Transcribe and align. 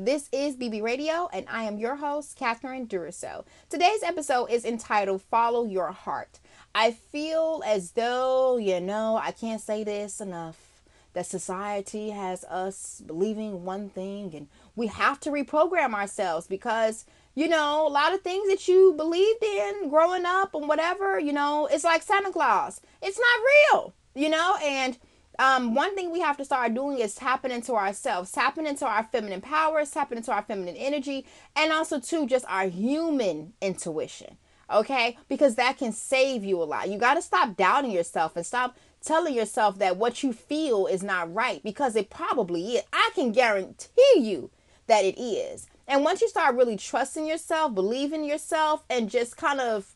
This 0.00 0.28
is 0.30 0.56
BB 0.56 0.80
Radio, 0.80 1.28
and 1.32 1.44
I 1.50 1.64
am 1.64 1.76
your 1.76 1.96
host, 1.96 2.36
Catherine 2.36 2.86
Duriso. 2.86 3.44
Today's 3.68 4.04
episode 4.04 4.44
is 4.44 4.64
entitled 4.64 5.22
Follow 5.22 5.64
Your 5.64 5.90
Heart. 5.90 6.38
I 6.72 6.92
feel 6.92 7.64
as 7.66 7.90
though, 7.90 8.58
you 8.58 8.80
know, 8.80 9.18
I 9.20 9.32
can't 9.32 9.60
say 9.60 9.82
this 9.82 10.20
enough 10.20 10.84
that 11.14 11.26
society 11.26 12.10
has 12.10 12.44
us 12.44 13.02
believing 13.04 13.64
one 13.64 13.88
thing 13.88 14.36
and 14.36 14.46
we 14.76 14.86
have 14.86 15.18
to 15.18 15.30
reprogram 15.30 15.94
ourselves 15.94 16.46
because 16.46 17.04
you 17.34 17.48
know 17.48 17.84
a 17.84 17.90
lot 17.90 18.14
of 18.14 18.20
things 18.20 18.48
that 18.48 18.68
you 18.68 18.94
believed 18.96 19.42
in 19.42 19.88
growing 19.88 20.24
up 20.24 20.54
and 20.54 20.68
whatever 20.68 21.18
you 21.18 21.32
know 21.32 21.66
it's 21.72 21.82
like 21.82 22.02
santa 22.02 22.30
claus 22.30 22.80
it's 23.02 23.18
not 23.18 23.80
real 23.80 23.94
you 24.14 24.28
know 24.28 24.56
and 24.62 24.98
um, 25.38 25.74
one 25.74 25.94
thing 25.94 26.10
we 26.10 26.20
have 26.20 26.36
to 26.38 26.44
start 26.44 26.74
doing 26.74 26.98
is 26.98 27.14
tapping 27.14 27.50
into 27.50 27.74
ourselves, 27.74 28.32
tapping 28.32 28.66
into 28.66 28.86
our 28.86 29.04
feminine 29.04 29.40
powers, 29.40 29.90
tapping 29.90 30.18
into 30.18 30.32
our 30.32 30.42
feminine 30.42 30.76
energy, 30.76 31.26
and 31.54 31.72
also 31.72 32.00
to 32.00 32.26
just 32.26 32.44
our 32.48 32.68
human 32.68 33.52
intuition. 33.60 34.36
Okay, 34.70 35.16
because 35.28 35.54
that 35.54 35.78
can 35.78 35.92
save 35.92 36.44
you 36.44 36.62
a 36.62 36.64
lot. 36.64 36.90
You 36.90 36.98
got 36.98 37.14
to 37.14 37.22
stop 37.22 37.56
doubting 37.56 37.90
yourself 37.90 38.36
and 38.36 38.44
stop 38.44 38.76
telling 39.02 39.34
yourself 39.34 39.78
that 39.78 39.96
what 39.96 40.22
you 40.22 40.32
feel 40.32 40.86
is 40.86 41.02
not 41.02 41.32
right 41.32 41.62
because 41.62 41.96
it 41.96 42.10
probably 42.10 42.76
is. 42.76 42.82
I 42.92 43.10
can 43.14 43.32
guarantee 43.32 44.14
you 44.16 44.50
that 44.86 45.04
it 45.04 45.18
is. 45.18 45.68
And 45.86 46.04
once 46.04 46.20
you 46.20 46.28
start 46.28 46.56
really 46.56 46.76
trusting 46.76 47.26
yourself, 47.26 47.74
believing 47.74 48.24
yourself, 48.24 48.84
and 48.90 49.08
just 49.08 49.38
kind 49.38 49.60
of, 49.60 49.94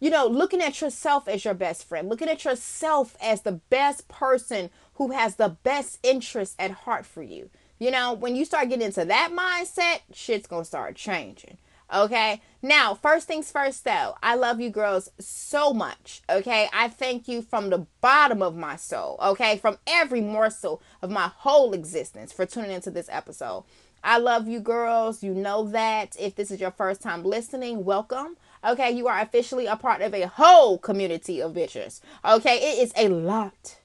you 0.00 0.10
know, 0.10 0.26
looking 0.26 0.62
at 0.62 0.80
yourself 0.80 1.28
as 1.28 1.44
your 1.44 1.54
best 1.54 1.84
friend, 1.84 2.08
looking 2.08 2.28
at 2.28 2.44
yourself 2.44 3.16
as 3.20 3.42
the 3.42 3.52
best 3.52 4.08
person 4.08 4.70
who 4.94 5.12
has 5.12 5.36
the 5.36 5.48
best 5.48 5.98
interest 6.02 6.54
at 6.58 6.70
heart 6.70 7.06
for 7.06 7.22
you. 7.22 7.50
You 7.78 7.90
know, 7.90 8.12
when 8.12 8.34
you 8.34 8.44
start 8.44 8.68
getting 8.68 8.86
into 8.86 9.04
that 9.04 9.30
mindset, 9.32 10.00
shit's 10.12 10.46
gonna 10.46 10.64
start 10.64 10.96
changing. 10.96 11.58
Okay. 11.92 12.42
Now, 12.60 12.94
first 12.94 13.26
things 13.26 13.50
first, 13.50 13.84
though, 13.84 14.14
I 14.22 14.34
love 14.34 14.60
you 14.60 14.68
girls 14.68 15.10
so 15.18 15.72
much. 15.72 16.20
Okay. 16.28 16.68
I 16.72 16.88
thank 16.88 17.28
you 17.28 17.40
from 17.40 17.70
the 17.70 17.86
bottom 18.00 18.42
of 18.42 18.56
my 18.56 18.76
soul. 18.76 19.16
Okay. 19.22 19.56
From 19.56 19.78
every 19.86 20.20
morsel 20.20 20.82
of 21.00 21.10
my 21.10 21.28
whole 21.34 21.72
existence 21.72 22.32
for 22.32 22.44
tuning 22.44 22.72
into 22.72 22.90
this 22.90 23.08
episode. 23.10 23.64
I 24.04 24.18
love 24.18 24.46
you 24.48 24.60
girls. 24.60 25.22
You 25.22 25.32
know 25.32 25.64
that. 25.68 26.14
If 26.18 26.34
this 26.34 26.50
is 26.50 26.60
your 26.60 26.70
first 26.70 27.00
time 27.00 27.24
listening, 27.24 27.84
welcome. 27.84 28.36
Okay. 28.64 28.90
You 28.90 29.08
are 29.08 29.20
officially 29.20 29.66
a 29.66 29.76
part 29.76 30.02
of 30.02 30.14
a 30.14 30.26
whole 30.26 30.78
community 30.78 31.40
of 31.40 31.52
bitches. 31.52 32.00
Okay. 32.24 32.56
It 32.56 32.82
is 32.82 32.92
a 32.96 33.08
lot 33.08 33.78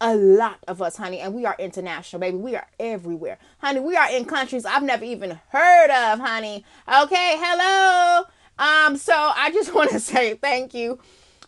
a 0.00 0.16
lot 0.16 0.58
of 0.66 0.80
us, 0.80 0.96
honey, 0.96 1.20
and 1.20 1.34
we 1.34 1.44
are 1.44 1.54
international, 1.58 2.20
baby. 2.20 2.36
We 2.38 2.56
are 2.56 2.66
everywhere, 2.78 3.38
honey. 3.58 3.80
We 3.80 3.96
are 3.96 4.10
in 4.10 4.24
countries 4.24 4.64
I've 4.64 4.82
never 4.82 5.04
even 5.04 5.38
heard 5.50 5.90
of, 5.90 6.20
honey. 6.20 6.64
Okay, 6.88 7.36
hello. 7.38 8.24
Um, 8.58 8.96
so 8.96 9.12
I 9.14 9.50
just 9.52 9.74
want 9.74 9.90
to 9.90 10.00
say 10.00 10.34
thank 10.34 10.72
you 10.72 10.98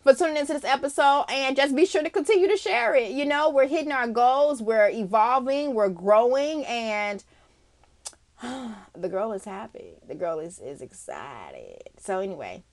for 0.03 0.15
tuning 0.15 0.37
into 0.37 0.53
this 0.53 0.65
episode 0.65 1.25
and 1.31 1.57
just 1.57 1.75
be 1.75 1.87
sure 1.87 2.03
to 2.03 2.11
continue 2.11 2.49
to 2.49 2.57
share 2.57 2.95
it. 2.95 3.13
You 3.13 3.25
know, 3.25 3.49
we're 3.51 3.69
hitting 3.69 3.93
our 3.93 4.09
goals, 4.09 4.61
we're 4.61 4.91
evolving, 4.91 5.75
we're 5.75 5.89
growing, 5.89 6.67
and 6.67 7.25
the 8.95 9.09
girl 9.09 9.33
is 9.33 9.45
happy. 9.45 9.95
The 10.07 10.15
girl 10.15 10.39
is 10.39 10.59
is 10.59 10.81
excited. 10.81 11.91
So 11.99 12.21
anyway, 12.21 12.65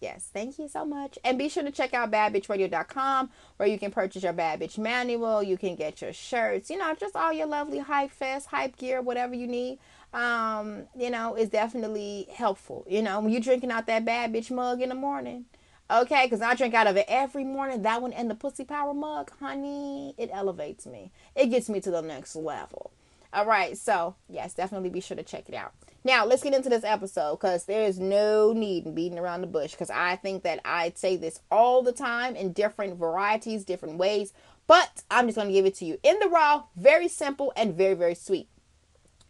Yes, 0.00 0.30
thank 0.32 0.58
you 0.58 0.68
so 0.68 0.84
much. 0.84 1.18
And 1.24 1.38
be 1.38 1.48
sure 1.48 1.64
to 1.64 1.72
check 1.72 1.92
out 1.92 2.10
badbitchradio.com 2.12 3.30
where 3.56 3.68
you 3.68 3.78
can 3.78 3.90
purchase 3.90 4.22
your 4.22 4.32
Bad 4.32 4.60
Bitch 4.60 4.78
manual. 4.78 5.42
You 5.42 5.58
can 5.58 5.74
get 5.74 6.00
your 6.00 6.12
shirts, 6.12 6.70
you 6.70 6.78
know, 6.78 6.94
just 6.94 7.16
all 7.16 7.32
your 7.32 7.48
lovely 7.48 7.80
hype 7.80 8.12
fest, 8.12 8.46
hype 8.46 8.76
gear, 8.76 9.02
whatever 9.02 9.34
you 9.34 9.48
need. 9.48 9.78
Um, 10.14 10.84
you 10.96 11.10
know, 11.10 11.34
is 11.34 11.50
definitely 11.50 12.28
helpful. 12.32 12.86
You 12.88 13.02
know, 13.02 13.20
when 13.20 13.32
you're 13.32 13.42
drinking 13.42 13.72
out 13.72 13.86
that 13.86 14.04
Bad 14.04 14.32
Bitch 14.32 14.50
mug 14.50 14.80
in 14.80 14.88
the 14.88 14.94
morning. 14.94 15.46
Okay, 15.90 16.26
because 16.26 16.42
I 16.42 16.54
drink 16.54 16.74
out 16.74 16.86
of 16.86 16.96
it 16.96 17.06
every 17.08 17.44
morning. 17.44 17.82
That 17.82 18.00
one 18.00 18.12
and 18.12 18.30
the 18.30 18.34
Pussy 18.34 18.64
Power 18.64 18.94
mug, 18.94 19.32
honey, 19.40 20.14
it 20.16 20.30
elevates 20.32 20.86
me. 20.86 21.10
It 21.34 21.46
gets 21.46 21.68
me 21.68 21.80
to 21.80 21.90
the 21.90 22.02
next 22.02 22.36
level. 22.36 22.92
All 23.32 23.46
right, 23.46 23.76
so 23.76 24.16
yes, 24.28 24.54
definitely 24.54 24.88
be 24.90 25.00
sure 25.00 25.16
to 25.16 25.22
check 25.22 25.48
it 25.48 25.54
out. 25.54 25.72
Now, 26.04 26.24
let's 26.24 26.42
get 26.42 26.54
into 26.54 26.70
this 26.70 26.84
episode 26.84 27.36
because 27.36 27.64
there 27.64 27.84
is 27.84 27.98
no 27.98 28.52
need 28.52 28.86
in 28.86 28.94
beating 28.94 29.18
around 29.18 29.42
the 29.42 29.46
bush 29.46 29.72
because 29.72 29.90
I 29.90 30.16
think 30.16 30.42
that 30.44 30.60
I 30.64 30.92
say 30.94 31.16
this 31.16 31.40
all 31.50 31.82
the 31.82 31.92
time 31.92 32.36
in 32.36 32.52
different 32.52 32.98
varieties, 32.98 33.64
different 33.64 33.98
ways, 33.98 34.32
but 34.66 35.02
I'm 35.10 35.26
just 35.26 35.36
going 35.36 35.48
to 35.48 35.52
give 35.52 35.66
it 35.66 35.74
to 35.76 35.84
you 35.84 35.98
in 36.02 36.18
the 36.20 36.28
raw, 36.28 36.64
very 36.76 37.08
simple 37.08 37.52
and 37.56 37.74
very, 37.74 37.94
very 37.94 38.14
sweet. 38.14 38.48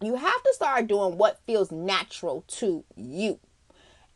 You 0.01 0.15
have 0.15 0.43
to 0.43 0.53
start 0.55 0.87
doing 0.87 1.19
what 1.19 1.41
feels 1.47 1.73
natural 1.73 2.45
to 2.49 2.85
you. 2.95 3.41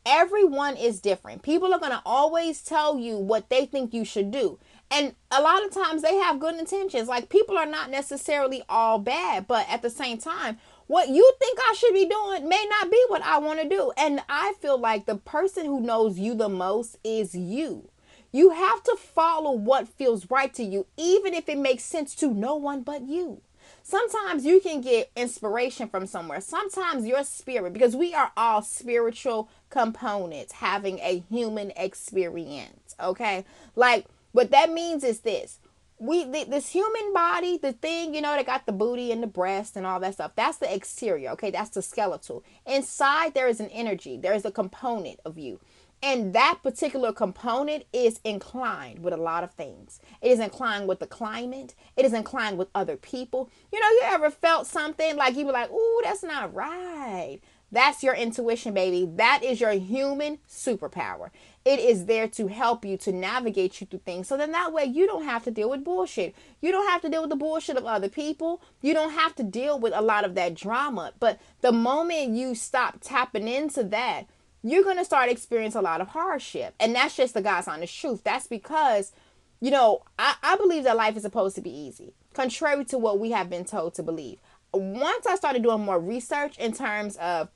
Everyone 0.05 0.77
is 0.77 1.01
different. 1.01 1.43
People 1.43 1.73
are 1.73 1.79
going 1.79 1.91
to 1.91 2.01
always 2.05 2.61
tell 2.61 2.97
you 2.97 3.17
what 3.17 3.49
they 3.49 3.65
think 3.65 3.93
you 3.93 4.05
should 4.05 4.31
do. 4.31 4.59
And 4.93 5.15
a 5.31 5.41
lot 5.41 5.65
of 5.65 5.71
times 5.71 6.03
they 6.03 6.15
have 6.17 6.39
good 6.39 6.53
intentions. 6.55 7.07
Like 7.07 7.27
people 7.27 7.57
are 7.57 7.65
not 7.65 7.89
necessarily 7.89 8.61
all 8.69 8.99
bad, 8.99 9.47
but 9.47 9.67
at 9.67 9.81
the 9.81 9.89
same 9.89 10.19
time, 10.19 10.59
what 10.85 11.09
you 11.09 11.33
think 11.39 11.57
I 11.59 11.73
should 11.73 11.95
be 11.95 12.05
doing 12.05 12.47
may 12.47 12.63
not 12.69 12.91
be 12.91 13.03
what 13.07 13.23
I 13.23 13.39
want 13.39 13.59
to 13.59 13.67
do. 13.67 13.91
And 13.97 14.19
I 14.29 14.53
feel 14.61 14.77
like 14.77 15.07
the 15.07 15.15
person 15.15 15.65
who 15.65 15.81
knows 15.81 16.19
you 16.19 16.35
the 16.35 16.47
most 16.47 16.99
is 17.03 17.33
you. 17.33 17.89
You 18.31 18.51
have 18.51 18.83
to 18.83 18.95
follow 18.95 19.51
what 19.51 19.87
feels 19.87 20.29
right 20.29 20.53
to 20.53 20.63
you, 20.63 20.85
even 20.95 21.33
if 21.33 21.49
it 21.49 21.57
makes 21.57 21.83
sense 21.83 22.13
to 22.15 22.31
no 22.31 22.55
one 22.55 22.83
but 22.83 23.01
you. 23.01 23.41
Sometimes 23.81 24.45
you 24.45 24.61
can 24.61 24.81
get 24.81 25.11
inspiration 25.15 25.87
from 25.87 26.05
somewhere. 26.05 26.39
Sometimes 26.39 27.07
your 27.07 27.23
spirit, 27.23 27.73
because 27.73 27.95
we 27.95 28.13
are 28.13 28.31
all 28.37 28.61
spiritual 28.61 29.49
components 29.69 30.53
having 30.53 30.99
a 30.99 31.23
human 31.29 31.71
experience. 31.75 32.95
Okay. 32.99 33.43
Like 33.75 34.05
what 34.33 34.51
that 34.51 34.71
means 34.71 35.03
is 35.03 35.21
this 35.21 35.59
we 35.99 36.25
this 36.25 36.69
human 36.69 37.13
body, 37.13 37.57
the 37.57 37.71
thing, 37.71 38.13
you 38.13 38.21
know, 38.21 38.35
they 38.35 38.43
got 38.43 38.65
the 38.65 38.73
booty 38.73 39.11
and 39.11 39.23
the 39.23 39.27
breast 39.27 39.77
and 39.77 39.85
all 39.85 39.99
that 40.01 40.15
stuff. 40.15 40.33
That's 40.35 40.57
the 40.57 40.73
exterior, 40.73 41.29
okay? 41.31 41.49
That's 41.49 41.69
the 41.69 41.81
skeletal. 41.81 42.43
Inside 42.65 43.33
there 43.33 43.47
is 43.47 43.61
an 43.61 43.69
energy. 43.69 44.17
There 44.17 44.33
is 44.33 44.43
a 44.43 44.51
component 44.51 45.19
of 45.23 45.37
you. 45.37 45.59
And 46.01 46.33
that 46.33 46.59
particular 46.61 47.13
component 47.13 47.85
is 47.93 48.19
inclined 48.25 48.99
with 48.99 49.13
a 49.13 49.17
lot 49.17 49.45
of 49.45 49.51
things. 49.51 50.01
It 50.21 50.31
is 50.31 50.39
inclined 50.39 50.89
with 50.89 50.99
the 50.99 51.07
climate. 51.07 51.75
It 51.95 52.03
is 52.03 52.11
inclined 52.11 52.57
with 52.57 52.67
other 52.75 52.97
people. 52.97 53.49
You 53.71 53.79
know, 53.79 53.87
you 53.87 54.01
ever 54.03 54.29
felt 54.29 54.67
something 54.67 55.15
like 55.15 55.37
you 55.37 55.45
were 55.45 55.53
like, 55.53 55.71
"Ooh, 55.71 56.01
that's 56.03 56.23
not 56.23 56.53
right." 56.53 57.39
That's 57.73 58.03
your 58.03 58.13
intuition, 58.13 58.75
baby. 58.75 59.09
That 59.15 59.43
is 59.43 59.59
your 59.59 59.71
human 59.71 60.37
superpower. 60.47 61.31
It 61.65 61.79
is 61.79 62.05
there 62.05 62.27
to 62.27 62.45
help 62.45 62.85
you 62.85 62.97
to 62.97 63.11
navigate 63.11 63.81
you 63.81 63.87
through 63.87 64.01
things. 64.05 64.27
So 64.27 64.37
then 64.37 64.51
that 64.51 64.71
way 64.71 64.85
you 64.85 65.07
don't 65.07 65.23
have 65.23 65.43
to 65.45 65.51
deal 65.51 65.71
with 65.71 65.83
bullshit. 65.83 66.35
You 66.61 66.71
don't 66.71 66.87
have 66.87 67.01
to 67.01 67.09
deal 67.09 67.21
with 67.21 67.31
the 67.31 67.35
bullshit 67.35 67.75
of 67.75 67.85
other 67.85 68.09
people. 68.09 68.61
You 68.81 68.93
don't 68.93 69.13
have 69.13 69.33
to 69.37 69.43
deal 69.43 69.79
with 69.79 69.91
a 69.95 70.03
lot 70.03 70.23
of 70.23 70.35
that 70.35 70.53
drama. 70.53 71.13
But 71.19 71.39
the 71.61 71.71
moment 71.71 72.35
you 72.35 72.53
stop 72.53 72.99
tapping 73.01 73.47
into 73.47 73.83
that, 73.85 74.25
you're 74.61 74.83
going 74.83 74.97
to 74.97 75.05
start 75.05 75.31
experiencing 75.31 75.79
a 75.79 75.83
lot 75.83 75.99
of 75.99 76.09
hardship. 76.09 76.75
And 76.79 76.93
that's 76.93 77.15
just 77.15 77.33
the 77.33 77.41
God's 77.41 77.67
honest 77.67 77.99
truth. 77.99 78.23
That's 78.23 78.45
because, 78.45 79.13
you 79.59 79.71
know, 79.71 80.03
I, 80.19 80.35
I 80.43 80.57
believe 80.57 80.83
that 80.83 80.95
life 80.95 81.17
is 81.17 81.23
supposed 81.23 81.55
to 81.55 81.61
be 81.61 81.75
easy, 81.75 82.13
contrary 82.35 82.85
to 82.85 82.99
what 82.99 83.17
we 83.17 83.31
have 83.31 83.49
been 83.49 83.65
told 83.65 83.95
to 83.95 84.03
believe. 84.03 84.39
Once 84.75 85.25
I 85.25 85.35
started 85.35 85.63
doing 85.63 85.81
more 85.81 85.99
research 85.99 86.57
in 86.59 86.71
terms 86.71 87.15
of 87.17 87.49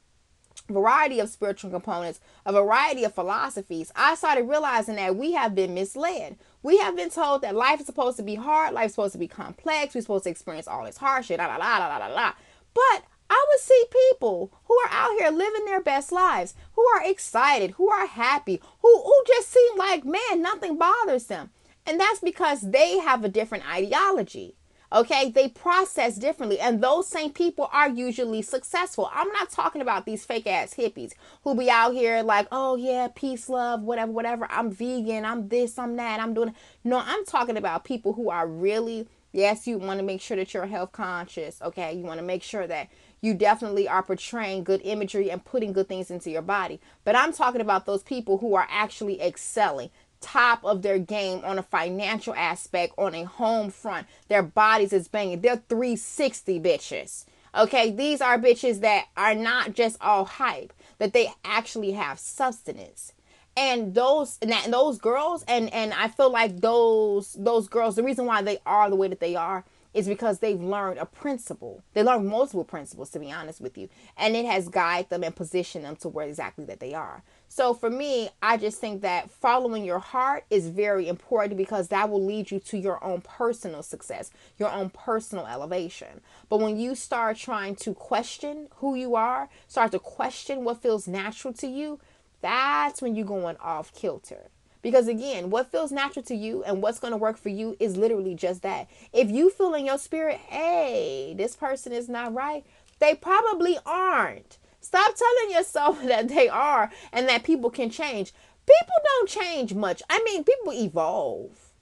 variety 0.68 1.20
of 1.20 1.30
spiritual 1.30 1.72
components, 1.72 2.20
a 2.46 2.52
variety 2.52 3.04
of 3.04 3.14
philosophies, 3.14 3.92
I 3.96 4.16
started 4.16 4.44
realizing 4.44 4.96
that 4.96 5.16
we 5.16 5.34
have 5.34 5.56
been 5.56 5.74
misled. 5.74 6.38
We 6.64 6.78
have 6.78 6.96
been 6.96 7.10
told 7.10 7.42
that 7.42 7.56
life 7.56 7.80
is 7.80 7.86
supposed 7.86 8.18
to 8.18 8.24
be 8.24 8.36
hard, 8.36 8.74
life 8.74 8.88
is 8.88 8.92
supposed 8.94 9.14
to 9.14 9.20
be 9.20 9.28
complex, 9.28 9.96
we're 9.96 10.02
supposed 10.02 10.26
to 10.26 10.30
experience 10.30 10.68
all 10.68 10.86
this 10.86 10.98
hardship, 10.98 11.38
la 11.38 11.48
la 11.48 11.56
la 11.56 11.88
la 11.88 11.98
la 11.98 12.08
la. 12.08 12.34
But 12.74 13.04
I 13.30 13.46
would 13.50 13.60
see 13.60 13.84
people 14.12 14.52
who 14.66 14.78
are 14.86 14.92
out 14.92 15.18
here 15.20 15.32
living 15.32 15.66
their 15.66 15.82
best 15.82 16.12
lives, 16.12 16.54
who 16.74 16.86
are 16.96 17.10
excited, 17.10 17.72
who 17.72 17.90
are 17.90 18.08
happy, 18.08 18.62
who, 18.82 19.02
who 19.02 19.24
just 19.28 19.50
seem 19.50 19.78
like, 19.78 20.06
man, 20.06 20.42
nothing 20.42 20.78
bothers 20.78 21.26
them. 21.26 21.52
And 21.86 22.00
that's 22.00 22.20
because 22.20 22.62
they 22.62 23.00
have 23.00 23.24
a 23.24 23.30
different 23.30 23.70
ideology. 23.70 24.56
Okay, 24.94 25.30
they 25.32 25.50
process 25.50 26.16
differently, 26.16 26.62
and 26.62 26.82
those 26.82 27.10
same 27.10 27.34
people 27.34 27.70
are 27.74 27.90
usually 27.90 28.42
successful. 28.42 29.10
I'm 29.14 29.28
not 29.34 29.50
talking 29.50 29.82
about 29.82 30.06
these 30.06 30.24
fake 30.24 30.48
ass 30.48 30.76
hippies 30.76 31.12
who 31.44 31.56
be 31.56 31.70
out 31.70 31.94
here 31.94 32.24
like, 32.24 32.48
oh 32.54 32.78
yeah, 32.78 33.10
peace, 33.14 33.50
love, 33.50 33.82
whatever, 33.82 34.14
whatever. 34.14 34.48
I'm 34.50 34.72
vegan, 34.72 35.26
I'm 35.26 35.50
this, 35.50 35.78
I'm 35.78 35.98
that, 35.98 36.22
I'm 36.22 36.34
doing. 36.34 36.56
No, 36.86 37.02
I'm 37.06 37.26
talking 37.26 37.58
about 37.58 37.84
people 37.84 38.14
who 38.14 38.30
are 38.30 38.48
really, 38.48 39.10
yes, 39.34 39.68
you 39.68 39.78
want 39.78 40.00
to 40.00 40.06
make 40.06 40.22
sure 40.22 40.38
that 40.38 40.54
you're 40.54 40.68
health 40.68 40.94
conscious. 40.94 41.62
Okay, 41.62 41.94
you 41.94 42.06
want 42.06 42.20
to 42.22 42.26
make 42.26 42.42
sure 42.42 42.66
that 42.66 42.88
you 43.20 43.34
definitely 43.34 43.90
are 43.90 44.04
portraying 44.04 44.64
good 44.64 44.80
imagery 44.86 45.30
and 45.30 45.44
putting 45.44 45.74
good 45.74 45.90
things 45.90 46.10
into 46.10 46.32
your 46.32 46.42
body. 46.42 46.80
But 47.04 47.18
I'm 47.18 47.34
talking 47.34 47.60
about 47.62 47.86
those 47.86 48.04
people 48.04 48.38
who 48.38 48.56
are 48.56 48.68
actually 48.70 49.22
excelling 49.22 49.90
top 50.22 50.64
of 50.64 50.82
their 50.82 51.00
game 51.00 51.42
on 51.44 51.60
a 51.60 51.64
financial 51.64 52.34
aspect, 52.36 52.94
on 52.98 53.16
a 53.16 53.24
home 53.24 53.70
front. 53.70 54.08
Their 54.28 54.44
bodies 54.44 54.94
is 54.94 55.08
banging. 55.08 55.42
They're 55.42 55.62
360 55.70 56.60
bitches. 56.60 57.26
Okay, 57.56 57.92
these 57.92 58.22
are 58.22 58.38
bitches 58.38 58.82
that 58.82 59.06
are 59.16 59.34
not 59.34 59.74
just 59.74 59.98
all 60.02 60.26
hype, 60.26 60.74
that 61.00 61.14
they 61.14 61.32
actually 61.44 61.92
have 61.92 62.20
substance. 62.20 63.14
And 63.56 63.96
those 63.96 64.38
and, 64.42 64.52
that, 64.52 64.66
and 64.66 64.74
those 64.74 65.00
girls 65.00 65.44
and 65.48 65.74
and 65.74 65.92
I 65.94 66.10
feel 66.10 66.32
like 66.32 66.62
those 66.62 67.34
those 67.34 67.68
girls 67.68 67.96
the 67.96 68.04
reason 68.04 68.28
why 68.28 68.44
they 68.44 68.60
are 68.68 68.88
the 68.90 68.96
way 68.96 69.08
that 69.08 69.20
they 69.20 69.36
are 69.36 69.66
is 69.98 70.08
because 70.08 70.38
they've 70.40 70.62
learned 70.62 71.00
a 71.00 71.08
principle. 71.08 71.82
They 71.94 72.04
learned 72.04 72.28
multiple 72.28 72.64
principles, 72.64 73.10
to 73.12 73.20
be 73.20 73.32
honest 73.32 73.60
with 73.60 73.80
you, 73.80 73.90
and 74.16 74.36
it 74.36 74.46
has 74.46 74.70
guided 74.70 75.10
them 75.10 75.24
and 75.24 75.36
positioned 75.36 75.86
them 75.86 75.96
to 75.98 76.10
where 76.10 76.28
exactly 76.28 76.66
that 76.66 76.80
they 76.80 76.94
are. 76.94 77.24
So 77.50 77.74
for 77.74 77.90
me, 77.90 78.30
I 78.42 78.58
just 78.58 78.80
think 78.80 79.02
that 79.02 79.32
following 79.32 79.84
your 79.84 80.00
heart 80.00 80.46
is 80.50 80.68
very 80.68 81.08
important 81.08 81.58
because 81.58 81.88
that 81.88 82.10
will 82.10 82.24
lead 82.24 82.52
you 82.52 82.60
to 82.60 82.78
your 82.78 83.04
own 83.04 83.22
personal 83.22 83.82
success, 83.84 84.32
your 84.60 84.70
own 84.70 84.90
personal 84.90 85.48
elevation. 85.48 86.22
But 86.50 86.60
when 86.60 86.78
you 86.78 86.94
start 86.94 87.38
trying 87.38 87.76
to 87.78 87.94
question 87.94 88.68
who 88.76 88.96
you 88.96 89.16
are, 89.16 89.50
start 89.68 89.92
to 89.94 90.00
question 90.00 90.64
what 90.64 90.82
feels 90.82 91.08
natural 91.08 91.54
to 91.56 91.68
you, 91.68 92.00
that's 92.42 93.02
when 93.02 93.16
you're 93.16 93.26
going 93.26 93.58
off 93.58 93.94
kilter. 93.94 94.50
Because 94.82 95.08
again, 95.08 95.50
what 95.50 95.72
feels 95.72 95.92
natural 95.92 96.24
to 96.26 96.36
you 96.36 96.64
and 96.64 96.82
what's 96.82 97.00
going 97.00 97.12
to 97.12 97.18
work 97.18 97.38
for 97.38 97.50
you 97.50 97.76
is 97.80 97.98
literally 97.98 98.36
just 98.36 98.62
that. 98.62 98.88
If 99.12 99.30
you 99.32 99.50
feel 99.50 99.74
in 99.74 99.86
your 99.86 99.98
spirit, 99.98 100.38
hey, 100.38 101.34
this 101.36 101.56
person 101.56 101.92
is 101.92 102.08
not 102.08 102.34
right, 102.34 102.66
they 103.00 103.16
probably 103.16 103.78
aren't. 103.86 104.58
Stop 104.88 105.16
telling 105.16 105.52
yourself 105.52 106.02
that 106.06 106.30
they 106.30 106.48
are 106.48 106.90
and 107.12 107.28
that 107.28 107.44
people 107.44 107.70
can 107.70 107.90
change. 107.90 108.32
People 108.66 108.96
don't 109.04 109.28
change 109.28 109.74
much. 109.74 110.02
I 110.10 110.24
mean, 110.24 110.46
people 110.46 110.72
evolve. 110.72 111.74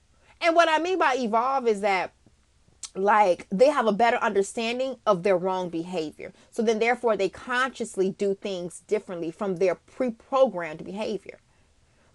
And 0.42 0.56
what 0.56 0.70
I 0.70 0.80
mean 0.80 0.98
by 0.98 1.16
evolve 1.16 1.68
is 1.68 1.82
that 1.82 2.14
like 2.96 3.46
they 3.52 3.70
have 3.70 3.86
a 3.86 3.94
better 3.94 4.18
understanding 4.18 4.96
of 5.06 5.22
their 5.22 5.38
wrong 5.38 5.70
behavior. 5.70 6.34
So 6.50 6.64
then 6.64 6.80
therefore 6.80 7.16
they 7.16 7.30
consciously 7.30 8.10
do 8.10 8.34
things 8.34 8.80
differently 8.88 9.30
from 9.30 9.58
their 9.58 9.76
pre-programmed 9.76 10.84
behavior. 10.84 11.38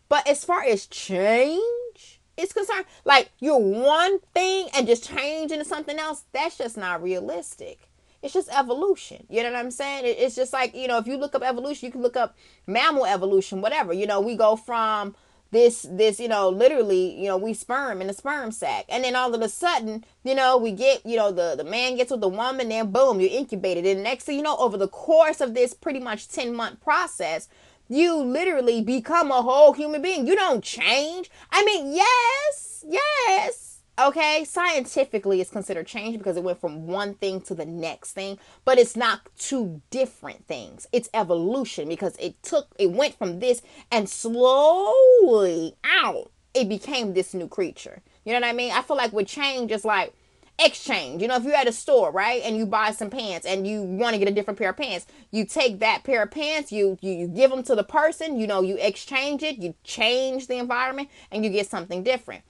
But 0.09 0.27
as 0.27 0.45
far 0.45 0.65
as 0.65 0.87
change 0.87 2.21
is 2.37 2.53
concerned, 2.53 2.87
like 3.05 3.31
you're 3.39 3.59
one 3.59 4.19
thing 4.35 4.69
and 4.75 4.89
just 4.89 5.09
change 5.09 5.53
into 5.53 5.65
something 5.65 6.01
else, 6.01 6.25
that's 6.33 6.59
just 6.59 6.77
not 6.77 7.01
realistic. 7.01 7.90
It's 8.23 8.35
just 8.35 8.49
evolution. 8.51 9.27
You 9.29 9.43
know 9.43 9.51
what 9.51 9.59
I'm 9.59 9.71
saying? 9.71 10.05
It's 10.05 10.37
just 10.37 10.53
like, 10.53 10.75
you 10.75 10.89
know, 10.89 10.99
if 10.99 11.07
you 11.07 11.17
look 11.17 11.35
up 11.35 11.43
evolution, 11.43 11.87
you 11.87 11.93
can 11.93 12.03
look 12.03 12.17
up 12.17 12.37
mammal 12.67 13.07
evolution, 13.07 13.61
whatever. 13.61 13.93
You 13.93 14.07
know, 14.07 14.21
we 14.21 14.37
go 14.37 14.57
from 14.57 15.15
this 15.53 15.85
this 15.91 16.21
you 16.21 16.29
know 16.29 16.49
literally 16.49 17.21
you 17.21 17.27
know 17.27 17.37
we 17.37 17.53
sperm 17.53 18.01
in 18.01 18.09
a 18.09 18.13
sperm 18.13 18.53
sac 18.53 18.85
and 18.89 19.03
then 19.03 19.17
all 19.17 19.35
of 19.35 19.43
a 19.43 19.49
sudden 19.49 20.05
you 20.23 20.33
know 20.33 20.57
we 20.57 20.71
get 20.71 21.05
you 21.05 21.17
know 21.17 21.33
the 21.33 21.57
the 21.57 21.65
man 21.65 21.97
gets 21.97 22.13
with 22.13 22.21
the 22.21 22.29
woman 22.29 22.69
then 22.69 22.93
boom 22.93 23.19
you're 23.19 23.29
incubated 23.29 23.85
and 23.85 24.05
next 24.05 24.23
thing 24.23 24.37
you 24.37 24.45
know 24.45 24.57
over 24.59 24.77
the 24.77 24.87
course 24.87 25.41
of 25.41 25.53
this 25.53 25.75
pretty 25.75 25.99
much 25.99 26.29
10 26.29 26.55
month 26.55 26.81
process 26.81 27.49
you 27.91 28.15
literally 28.15 28.81
become 28.81 29.33
a 29.33 29.43
whole 29.43 29.73
human 29.73 30.01
being. 30.01 30.27
You 30.27 30.37
don't 30.37 30.63
change. 30.63 31.29
I 31.51 31.65
mean, 31.65 31.93
yes, 31.93 32.85
yes. 32.89 33.70
Okay, 34.01 34.47
scientifically 34.49 35.43
it's 35.43 35.51
considered 35.51 35.87
change 35.87 36.17
because 36.17 36.39
it 36.39 36.43
went 36.43 36.59
from 36.59 36.87
one 36.87 37.13
thing 37.13 37.43
to 37.43 37.55
the 37.55 37.67
next 37.67 38.13
thing, 38.13 38.39
but 38.65 38.79
it's 38.79 38.97
not 38.97 39.29
two 39.37 39.83
different 39.91 40.47
things. 40.47 40.87
It's 40.91 41.11
evolution 41.13 41.87
because 41.87 42.17
it 42.17 42.43
took 42.43 42.69
it 42.79 42.93
went 42.93 43.19
from 43.19 43.41
this 43.41 43.61
and 43.93 44.09
slowly 44.09 45.77
out 45.85 46.31
it 46.55 46.67
became 46.67 47.13
this 47.13 47.35
new 47.35 47.47
creature. 47.47 48.01
You 48.25 48.33
know 48.33 48.41
what 48.41 48.49
I 48.49 48.55
mean? 48.55 48.73
I 48.73 48.81
feel 48.81 48.97
like 48.97 49.13
with 49.13 49.27
change 49.27 49.71
it's 49.71 49.85
like 49.85 50.15
exchange. 50.59 51.21
You 51.21 51.29
know, 51.29 51.37
if 51.37 51.45
you're 51.45 51.55
at 51.55 51.69
a 51.69 51.73
store, 51.73 52.11
right, 52.11 52.41
and 52.43 52.57
you 52.57 52.65
buy 52.65 52.93
some 52.93 53.11
pants 53.11 53.47
and 53.47 53.67
you 53.67 53.83
want 53.83 54.15
to 54.15 54.19
get 54.19 54.29
a 54.29 54.35
different 54.35 54.59
pair 54.59 54.71
of 54.71 54.79
pants, 54.79 55.07
you 55.31 55.45
take 55.45 55.81
that 55.81 56.05
pair 56.05 56.23
of 56.23 56.31
pants, 56.31 56.73
you, 56.73 56.97
you 57.03 57.13
you 57.13 57.29
give 57.29 57.51
them 57.51 57.63
to 57.65 57.75
the 57.75 57.85
person, 57.85 58.39
you 58.39 58.47
know, 58.47 58.63
you 58.63 58.79
exchange 58.81 59.43
it, 59.43 59.59
you 59.59 59.75
change 59.85 60.47
the 60.47 60.57
environment, 60.57 61.11
and 61.31 61.45
you 61.45 61.51
get 61.51 61.69
something 61.69 62.03
different. 62.03 62.45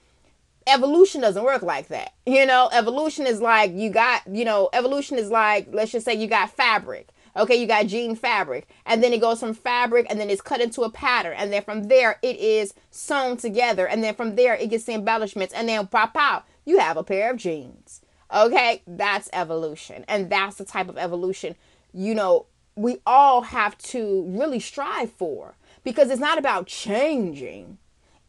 Evolution 0.67 1.21
doesn't 1.21 1.43
work 1.43 1.61
like 1.61 1.87
that. 1.87 2.13
You 2.25 2.45
know, 2.45 2.69
evolution 2.71 3.25
is 3.25 3.41
like 3.41 3.71
you 3.73 3.89
got, 3.89 4.21
you 4.31 4.45
know, 4.45 4.69
evolution 4.73 5.17
is 5.17 5.29
like 5.29 5.67
let's 5.71 5.91
just 5.91 6.05
say 6.05 6.13
you 6.13 6.27
got 6.27 6.51
fabric. 6.51 7.09
Okay, 7.35 7.55
you 7.55 7.65
got 7.65 7.87
jean 7.87 8.15
fabric, 8.17 8.67
and 8.85 9.01
then 9.01 9.13
it 9.13 9.21
goes 9.21 9.39
from 9.39 9.53
fabric, 9.53 10.05
and 10.09 10.19
then 10.19 10.29
it's 10.29 10.41
cut 10.41 10.59
into 10.59 10.81
a 10.81 10.89
pattern, 10.89 11.33
and 11.37 11.53
then 11.53 11.63
from 11.63 11.83
there 11.83 12.19
it 12.21 12.35
is 12.35 12.73
sewn 12.89 13.37
together, 13.37 13.87
and 13.87 14.03
then 14.03 14.15
from 14.15 14.35
there 14.35 14.53
it 14.55 14.69
gets 14.69 14.83
the 14.83 14.93
embellishments, 14.93 15.53
and 15.53 15.69
then 15.69 15.87
pop 15.87 16.11
out 16.17 16.45
you 16.65 16.79
have 16.79 16.97
a 16.97 17.03
pair 17.03 17.31
of 17.31 17.37
jeans. 17.37 18.01
Okay, 18.33 18.81
that's 18.87 19.29
evolution. 19.33 20.05
And 20.07 20.29
that's 20.29 20.55
the 20.55 20.65
type 20.65 20.89
of 20.89 20.97
evolution, 20.97 21.55
you 21.93 22.15
know, 22.15 22.45
we 22.75 22.99
all 23.05 23.41
have 23.41 23.77
to 23.79 24.25
really 24.29 24.59
strive 24.59 25.11
for 25.11 25.55
because 25.83 26.09
it's 26.09 26.21
not 26.21 26.37
about 26.37 26.67
changing, 26.67 27.77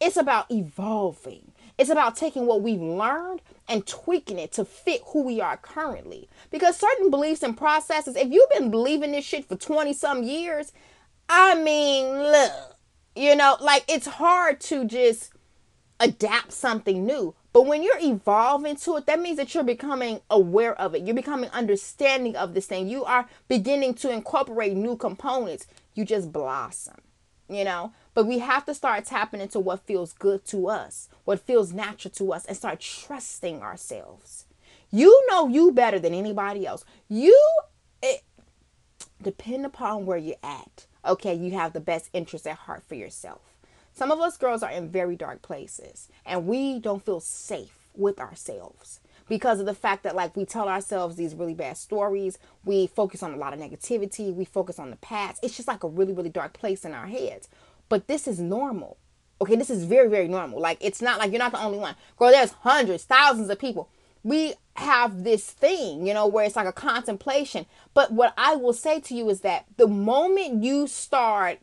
it's 0.01 0.17
about 0.17 0.51
evolving. 0.51 1.52
It's 1.77 1.89
about 1.89 2.15
taking 2.15 2.45
what 2.45 2.61
we've 2.61 2.81
learned 2.81 3.41
and 3.67 3.85
tweaking 3.85 4.39
it 4.39 4.51
to 4.53 4.65
fit 4.65 5.01
who 5.07 5.23
we 5.23 5.41
are 5.41 5.57
currently. 5.57 6.29
Because 6.51 6.77
certain 6.77 7.09
beliefs 7.09 7.43
and 7.43 7.57
processes, 7.57 8.15
if 8.15 8.31
you've 8.31 8.49
been 8.51 8.69
believing 8.69 9.11
this 9.11 9.25
shit 9.25 9.45
for 9.45 9.55
20 9.55 9.93
some 9.93 10.23
years, 10.23 10.71
I 11.29 11.55
mean, 11.55 12.05
look, 12.11 12.51
you 13.15 13.35
know, 13.35 13.57
like 13.59 13.85
it's 13.87 14.07
hard 14.07 14.59
to 14.61 14.85
just 14.85 15.31
adapt 15.99 16.51
something 16.51 17.05
new. 17.05 17.35
But 17.53 17.67
when 17.67 17.83
you're 17.83 17.99
evolving 17.99 18.75
to 18.77 18.97
it, 18.97 19.05
that 19.05 19.19
means 19.19 19.37
that 19.37 19.53
you're 19.53 19.63
becoming 19.63 20.21
aware 20.29 20.73
of 20.79 20.95
it. 20.95 21.03
You're 21.03 21.15
becoming 21.15 21.51
understanding 21.51 22.35
of 22.35 22.55
this 22.55 22.65
thing. 22.65 22.89
You 22.89 23.05
are 23.05 23.27
beginning 23.47 23.93
to 23.95 24.11
incorporate 24.11 24.75
new 24.75 24.97
components. 24.97 25.67
You 25.93 26.03
just 26.03 26.31
blossom, 26.31 26.95
you 27.53 27.63
know? 27.63 27.91
But 28.13 28.25
we 28.25 28.39
have 28.39 28.65
to 28.65 28.73
start 28.73 29.05
tapping 29.05 29.41
into 29.41 29.59
what 29.59 29.85
feels 29.85 30.13
good 30.13 30.45
to 30.45 30.69
us, 30.69 31.09
what 31.25 31.39
feels 31.39 31.73
natural 31.73 32.11
to 32.15 32.33
us, 32.33 32.45
and 32.45 32.55
start 32.55 32.79
trusting 32.79 33.61
ourselves. 33.61 34.45
You 34.91 35.25
know 35.29 35.47
you 35.47 35.71
better 35.71 35.99
than 35.99 36.13
anybody 36.13 36.67
else. 36.67 36.85
You, 37.09 37.37
it, 38.01 38.21
depend 39.21 39.65
upon 39.65 40.05
where 40.05 40.17
you're 40.17 40.35
at. 40.43 40.85
Okay, 41.05 41.33
you 41.33 41.51
have 41.51 41.73
the 41.73 41.79
best 41.79 42.09
interest 42.13 42.45
at 42.45 42.57
heart 42.57 42.83
for 42.87 42.95
yourself. 42.95 43.41
Some 43.93 44.11
of 44.11 44.19
us 44.19 44.37
girls 44.37 44.63
are 44.63 44.71
in 44.71 44.89
very 44.89 45.15
dark 45.15 45.41
places 45.41 46.09
and 46.25 46.47
we 46.47 46.79
don't 46.79 47.03
feel 47.03 47.19
safe 47.19 47.89
with 47.95 48.19
ourselves 48.19 48.99
because 49.29 49.59
of 49.59 49.65
the 49.65 49.73
fact 49.73 50.03
that 50.03 50.15
like 50.15 50.35
we 50.35 50.45
tell 50.45 50.67
ourselves 50.67 51.15
these 51.15 51.35
really 51.35 51.53
bad 51.53 51.77
stories. 51.77 52.37
We 52.65 52.87
focus 52.87 53.23
on 53.23 53.33
a 53.33 53.37
lot 53.37 53.53
of 53.53 53.59
negativity. 53.59 54.33
We 54.33 54.45
focus 54.45 54.79
on 54.79 54.89
the 54.89 54.95
past. 54.97 55.43
It's 55.43 55.55
just 55.55 55.67
like 55.67 55.83
a 55.83 55.87
really 55.87 56.13
really 56.13 56.29
dark 56.29 56.53
place 56.53 56.85
in 56.85 56.93
our 56.93 57.07
heads. 57.07 57.47
But 57.89 58.07
this 58.07 58.27
is 58.27 58.39
normal. 58.39 58.97
Okay? 59.41 59.55
This 59.55 59.69
is 59.69 59.85
very 59.85 60.09
very 60.09 60.27
normal. 60.27 60.59
Like 60.59 60.77
it's 60.81 61.01
not 61.01 61.19
like 61.19 61.31
you're 61.31 61.39
not 61.39 61.51
the 61.51 61.63
only 61.63 61.79
one. 61.79 61.95
Girl 62.17 62.31
there's 62.31 62.51
hundreds 62.51 63.03
thousands 63.03 63.49
of 63.49 63.59
people. 63.59 63.89
We 64.23 64.53
have 64.75 65.23
this 65.23 65.45
thing 65.45 66.07
you 66.07 66.13
know 66.13 66.25
where 66.25 66.45
it's 66.45 66.55
like 66.55 66.67
a 66.67 66.73
contemplation. 66.73 67.65
But 67.93 68.11
what 68.11 68.33
i 68.37 68.55
will 68.55 68.73
say 68.73 68.99
to 69.01 69.13
you 69.13 69.29
is 69.29 69.41
that 69.41 69.65
the 69.77 69.87
moment 69.87 70.63
you 70.63 70.87
start 70.87 71.59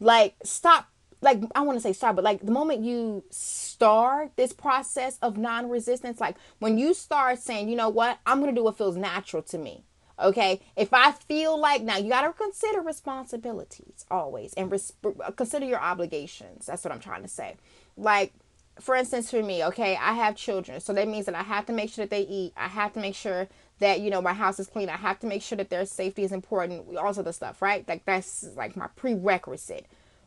like 0.00 0.34
stop 0.42 0.91
like 1.22 1.40
I 1.54 1.62
want 1.62 1.76
to 1.76 1.80
say 1.80 1.92
start, 1.92 2.16
but 2.16 2.24
like 2.24 2.44
the 2.44 2.52
moment 2.52 2.82
you 2.82 3.24
start 3.30 4.32
this 4.36 4.52
process 4.52 5.18
of 5.22 5.38
non-resistance, 5.38 6.20
like 6.20 6.36
when 6.58 6.76
you 6.76 6.92
start 6.92 7.38
saying, 7.38 7.68
you 7.68 7.76
know 7.76 7.88
what, 7.88 8.18
I'm 8.26 8.40
gonna 8.40 8.52
do 8.52 8.64
what 8.64 8.76
feels 8.76 8.96
natural 8.96 9.42
to 9.44 9.58
me. 9.58 9.84
Okay, 10.20 10.60
if 10.76 10.92
I 10.92 11.12
feel 11.12 11.58
like 11.58 11.82
now 11.82 11.96
you 11.96 12.10
gotta 12.10 12.32
consider 12.32 12.80
responsibilities 12.80 14.04
always 14.10 14.52
and 14.54 14.70
res- 14.70 14.92
consider 15.36 15.64
your 15.64 15.80
obligations. 15.80 16.66
That's 16.66 16.84
what 16.84 16.92
I'm 16.92 17.00
trying 17.00 17.22
to 17.22 17.28
say. 17.28 17.56
Like 17.96 18.32
for 18.80 18.94
instance, 18.96 19.30
for 19.30 19.42
me, 19.42 19.64
okay, 19.66 19.96
I 19.96 20.14
have 20.14 20.34
children, 20.34 20.80
so 20.80 20.92
that 20.94 21.06
means 21.06 21.26
that 21.26 21.34
I 21.34 21.42
have 21.42 21.66
to 21.66 21.72
make 21.72 21.90
sure 21.90 22.04
that 22.04 22.10
they 22.10 22.22
eat. 22.22 22.52
I 22.56 22.68
have 22.68 22.92
to 22.94 23.00
make 23.00 23.14
sure 23.14 23.48
that 23.78 24.00
you 24.00 24.10
know 24.10 24.22
my 24.22 24.32
house 24.32 24.58
is 24.58 24.66
clean. 24.66 24.88
I 24.88 24.96
have 24.96 25.20
to 25.20 25.26
make 25.26 25.42
sure 25.42 25.56
that 25.56 25.70
their 25.70 25.86
safety 25.86 26.24
is 26.24 26.32
important. 26.32 26.96
All 26.96 27.10
of 27.10 27.24
the 27.24 27.32
stuff, 27.32 27.62
right? 27.62 27.86
Like 27.86 28.04
that's 28.04 28.44
like 28.56 28.76
my 28.76 28.88
prerequisite. 28.96 29.86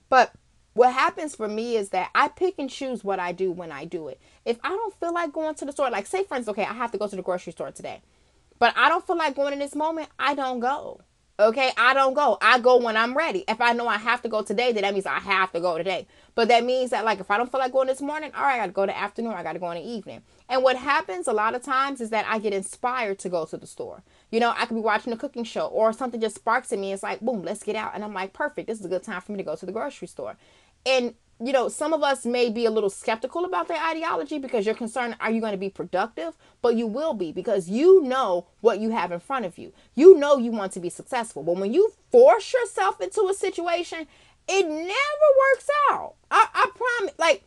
But 0.09 0.31
what 0.75 0.93
happens 0.93 1.33
for 1.33 1.47
me 1.47 1.77
is 1.77 1.89
that 1.89 2.11
I 2.13 2.27
pick 2.27 2.55
and 2.59 2.69
choose 2.69 3.01
what 3.01 3.17
I 3.17 3.31
do 3.31 3.49
when 3.49 3.71
I 3.71 3.85
do 3.85 4.09
it. 4.09 4.19
If 4.43 4.59
I 4.61 4.69
don't 4.69 4.93
feel 4.99 5.13
like 5.13 5.31
going 5.31 5.55
to 5.55 5.65
the 5.65 5.71
store, 5.71 5.89
like 5.89 6.05
say 6.05 6.19
instance, 6.19 6.49
okay, 6.49 6.65
I 6.65 6.73
have 6.73 6.91
to 6.91 6.97
go 6.97 7.07
to 7.07 7.15
the 7.15 7.21
grocery 7.21 7.53
store 7.53 7.71
today, 7.71 8.01
but 8.59 8.73
I 8.75 8.89
don't 8.89 9.07
feel 9.07 9.17
like 9.17 9.35
going 9.35 9.53
in 9.53 9.59
this 9.59 9.73
moment, 9.73 10.09
I 10.19 10.35
don't 10.35 10.59
go. 10.59 10.99
Okay, 11.37 11.71
I 11.77 11.93
don't 11.93 12.13
go. 12.13 12.37
I 12.41 12.59
go 12.59 12.77
when 12.77 12.95
I'm 12.95 13.13
ready. 13.13 13.43
If 13.49 13.59
I 13.59 13.73
know 13.73 13.89
I 13.89 13.97
have 13.97 14.21
to 14.21 14.29
go 14.29 14.41
today, 14.41 14.71
then 14.71 14.83
that 14.83 14.93
means 14.93 15.05
I 15.05 15.19
have 15.19 15.51
to 15.51 15.59
go 15.59 15.77
today. 15.77 16.07
But 16.33 16.47
that 16.47 16.63
means 16.63 16.91
that 16.91 17.03
like 17.03 17.19
if 17.19 17.29
I 17.29 17.35
don't 17.37 17.51
feel 17.51 17.59
like 17.59 17.73
going 17.73 17.87
this 17.87 18.01
morning, 18.01 18.31
all 18.33 18.43
right, 18.43 18.55
I 18.55 18.57
gotta 18.57 18.71
go 18.71 18.85
to 18.85 18.91
the 18.93 18.97
afternoon, 18.97 19.33
I 19.33 19.43
gotta 19.43 19.59
go 19.59 19.69
in 19.71 19.83
the 19.83 19.89
evening. 19.89 20.21
And 20.47 20.63
what 20.63 20.77
happens 20.77 21.27
a 21.27 21.33
lot 21.33 21.53
of 21.53 21.61
times 21.61 21.99
is 21.99 22.09
that 22.11 22.25
I 22.25 22.39
get 22.39 22.53
inspired 22.53 23.19
to 23.19 23.29
go 23.29 23.43
to 23.45 23.57
the 23.57 23.67
store. 23.67 24.01
You 24.31 24.39
know, 24.39 24.53
I 24.55 24.65
could 24.65 24.75
be 24.75 24.81
watching 24.81 25.11
a 25.11 25.17
cooking 25.17 25.43
show 25.43 25.67
or 25.67 25.91
something 25.91 26.21
just 26.21 26.35
sparks 26.35 26.71
in 26.71 26.79
me. 26.79 26.93
It's 26.93 27.03
like, 27.03 27.19
boom, 27.19 27.43
let's 27.43 27.63
get 27.63 27.75
out. 27.75 27.91
And 27.95 28.03
I'm 28.05 28.13
like, 28.13 28.31
perfect. 28.31 28.67
This 28.67 28.79
is 28.79 28.85
a 28.85 28.89
good 28.89 29.03
time 29.03 29.19
for 29.19 29.33
me 29.33 29.37
to 29.39 29.43
go 29.43 29.57
to 29.57 29.65
the 29.65 29.73
grocery 29.73 30.07
store. 30.07 30.37
And 30.85 31.15
you 31.43 31.51
know, 31.51 31.67
some 31.67 31.93
of 31.93 32.01
us 32.01 32.25
may 32.25 32.49
be 32.49 32.65
a 32.65 32.71
little 32.71 32.89
skeptical 32.89 33.43
about 33.43 33.67
their 33.67 33.81
ideology 33.83 34.39
because 34.39 34.65
you're 34.65 34.75
concerned, 34.75 35.17
are 35.19 35.31
you 35.31 35.41
going 35.41 35.51
to 35.51 35.57
be 35.57 35.69
productive? 35.69 36.33
But 36.61 36.75
you 36.75 36.87
will 36.87 37.13
be 37.13 37.33
because 37.33 37.67
you 37.67 38.01
know 38.03 38.47
what 38.61 38.79
you 38.79 38.91
have 38.91 39.11
in 39.11 39.19
front 39.19 39.45
of 39.45 39.57
you. 39.57 39.73
You 39.95 40.17
know 40.17 40.37
you 40.37 40.51
want 40.51 40.71
to 40.73 40.79
be 40.79 40.89
successful. 40.89 41.43
But 41.43 41.57
when 41.57 41.73
you 41.73 41.91
force 42.09 42.53
yourself 42.53 43.01
into 43.01 43.27
a 43.29 43.33
situation, 43.33 44.07
it 44.47 44.63
never 44.65 45.27
works 45.51 45.69
out. 45.91 46.15
I, 46.31 46.47
I 46.53 46.69
promise. 46.73 47.15
Like, 47.17 47.43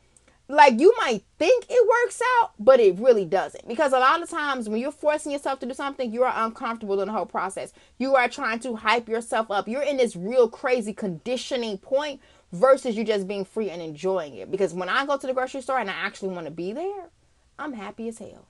like 0.49 0.81
you 0.81 0.95
might 0.99 1.23
think 1.39 1.67
it 1.69 1.89
works 1.89 2.21
out, 2.41 2.53
but 2.59 2.81
it 2.81 2.99
really 2.99 3.25
doesn't. 3.25 3.67
Because 3.67 3.93
a 3.93 3.99
lot 3.99 4.23
of 4.23 4.29
times 4.29 4.69
when 4.69 4.81
you're 4.81 4.93
forcing 4.93 5.33
yourself 5.33 5.61
to 5.61 5.67
do 5.67 5.75
something, 5.75 6.13
you 6.13 6.25
are 6.25 6.47
uncomfortable 6.47 7.01
in 7.01 7.09
the 7.09 7.13
whole 7.15 7.27
process. 7.27 7.73
You 7.99 8.17
are 8.17 8.29
trying 8.29 8.59
to 8.61 8.77
hype 8.77 9.09
yourself 9.09 9.51
up. 9.51 9.67
You're 9.67 9.83
in 9.83 9.97
this 9.97 10.17
real 10.17 10.49
crazy 10.49 10.93
conditioning 10.93 11.79
point 11.79 12.21
versus 12.53 12.97
you 12.97 13.05
just 13.05 13.29
being 13.29 13.45
free 13.45 13.71
and 13.71 13.83
enjoying 13.83 14.35
it. 14.35 14.51
Because 14.51 14.75
when 14.75 14.89
I 14.89 15.07
go 15.07 15.17
to 15.17 15.27
the 15.27 15.35
grocery 15.35 15.61
store 15.61 15.79
and 15.79 15.91
I 15.91 15.95
actually 15.95 16.35
want 16.35 16.47
to 16.47 16.51
be 16.51 16.73
there, 16.73 17.11
I'm 17.59 17.73
happy 17.73 18.09
as 18.09 18.19
hell. 18.19 18.47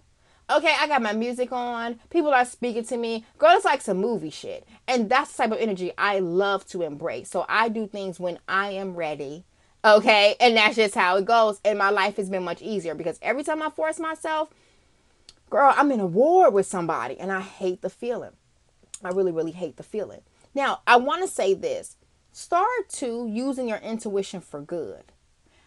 Okay, 0.51 0.75
I 0.81 0.89
got 0.89 1.03
my 1.03 1.13
music 1.13 1.53
on. 1.53 2.01
People 2.09 2.33
are 2.33 2.45
speaking 2.45 2.85
to 2.85 2.97
me. 2.97 3.27
Girl, 3.37 3.55
it's 3.55 3.67
like 3.67 3.83
some 3.83 3.99
movie 3.99 4.31
shit. 4.31 4.67
And 4.87 5.11
that's 5.11 5.33
the 5.33 5.43
type 5.43 5.53
of 5.53 5.59
energy 5.59 5.93
I 5.99 6.21
love 6.21 6.67
to 6.69 6.83
embrace. 6.83 7.29
So 7.29 7.45
I 7.49 7.69
do 7.69 7.87
things 7.87 8.19
when 8.19 8.39
I 8.49 8.71
am 8.71 8.95
ready. 8.95 9.45
Okay, 9.85 10.37
and 10.41 10.57
that's 10.57 10.77
just 10.77 10.95
how 10.95 11.17
it 11.17 11.27
goes. 11.27 11.61
And 11.65 11.79
my 11.79 11.91
life 11.91 12.17
has 12.17 12.31
been 12.31 12.45
much 12.45 12.63
easier 12.63 12.95
because 12.95 13.19
every 13.21 13.45
time 13.45 13.63
I 13.63 13.69
force 13.69 14.01
myself, 14.01 14.49
girl, 15.51 15.73
I'm 15.77 15.93
in 15.93 16.01
a 16.01 16.07
war 16.07 16.51
with 16.51 16.67
somebody 16.67 17.19
and 17.19 17.31
I 17.31 17.41
hate 17.41 17.83
the 17.83 17.91
feeling. 17.91 18.33
I 19.05 19.11
really, 19.11 19.33
really 19.33 19.53
hate 19.53 19.77
the 19.77 19.83
feeling. 19.83 20.23
Now, 20.55 20.81
I 20.87 20.97
want 20.97 21.23
to 21.23 21.29
say 21.29 21.55
this 21.55 21.97
start 22.39 22.89
to 22.89 23.27
using 23.29 23.69
your 23.69 23.79
intuition 23.79 24.41
for 24.41 24.61
good. 24.61 25.03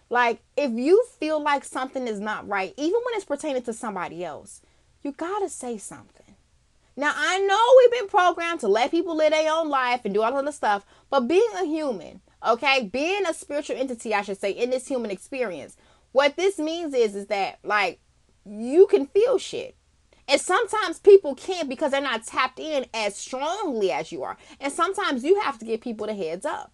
Like, 0.10 0.42
if 0.56 0.72
you 0.72 1.04
feel 1.20 1.42
like 1.42 1.66
something 1.66 2.08
is 2.08 2.20
not 2.22 2.48
right, 2.48 2.74
even 2.78 3.02
when 3.06 3.16
it's 3.16 3.26
pertaining 3.26 3.64
to 3.64 3.74
somebody 3.74 4.24
else, 4.24 4.62
you 5.04 5.12
got 5.12 5.40
to 5.40 5.50
say 5.50 5.78
something. 5.78 6.36
Now, 6.96 7.14
I 7.14 7.40
know 7.40 7.60
we've 7.78 8.00
been 8.00 8.10
programmed 8.10 8.62
to 8.62 8.70
let 8.70 8.92
people 8.92 9.18
live 9.18 9.32
their 9.32 9.52
own 9.52 9.68
life 9.68 10.02
and 10.06 10.14
do 10.14 10.22
all 10.22 10.38
of 10.38 10.46
the 10.46 10.52
stuff, 10.54 10.86
but 11.10 11.28
being 11.28 11.50
a 11.56 11.66
human, 11.66 12.22
okay, 12.46 12.84
being 12.84 13.26
a 13.26 13.34
spiritual 13.34 13.78
entity, 13.78 14.14
I 14.14 14.22
should 14.22 14.40
say, 14.40 14.52
in 14.52 14.70
this 14.70 14.88
human 14.88 15.12
experience, 15.12 15.76
what 16.14 16.38
this 16.38 16.58
means 16.58 16.94
is, 16.94 17.16
is 17.16 17.28
that, 17.28 17.60
like, 17.64 18.00
you 18.46 18.88
can 18.88 19.08
feel 19.08 19.38
shit. 19.38 19.76
And 20.32 20.40
sometimes 20.40 20.98
people 20.98 21.36
can't 21.36 21.68
because 21.68 21.92
they're 21.92 22.00
not 22.00 22.26
tapped 22.26 22.58
in 22.58 22.86
as 22.94 23.18
strongly 23.18 23.92
as 23.92 24.14
you 24.14 24.24
are. 24.24 24.38
And 24.62 24.72
sometimes 24.72 25.26
you 25.26 25.42
have 25.42 25.60
to 25.60 25.66
give 25.66 25.82
people 25.82 26.08
the 26.08 26.16
heads 26.16 26.46
up. 26.46 26.72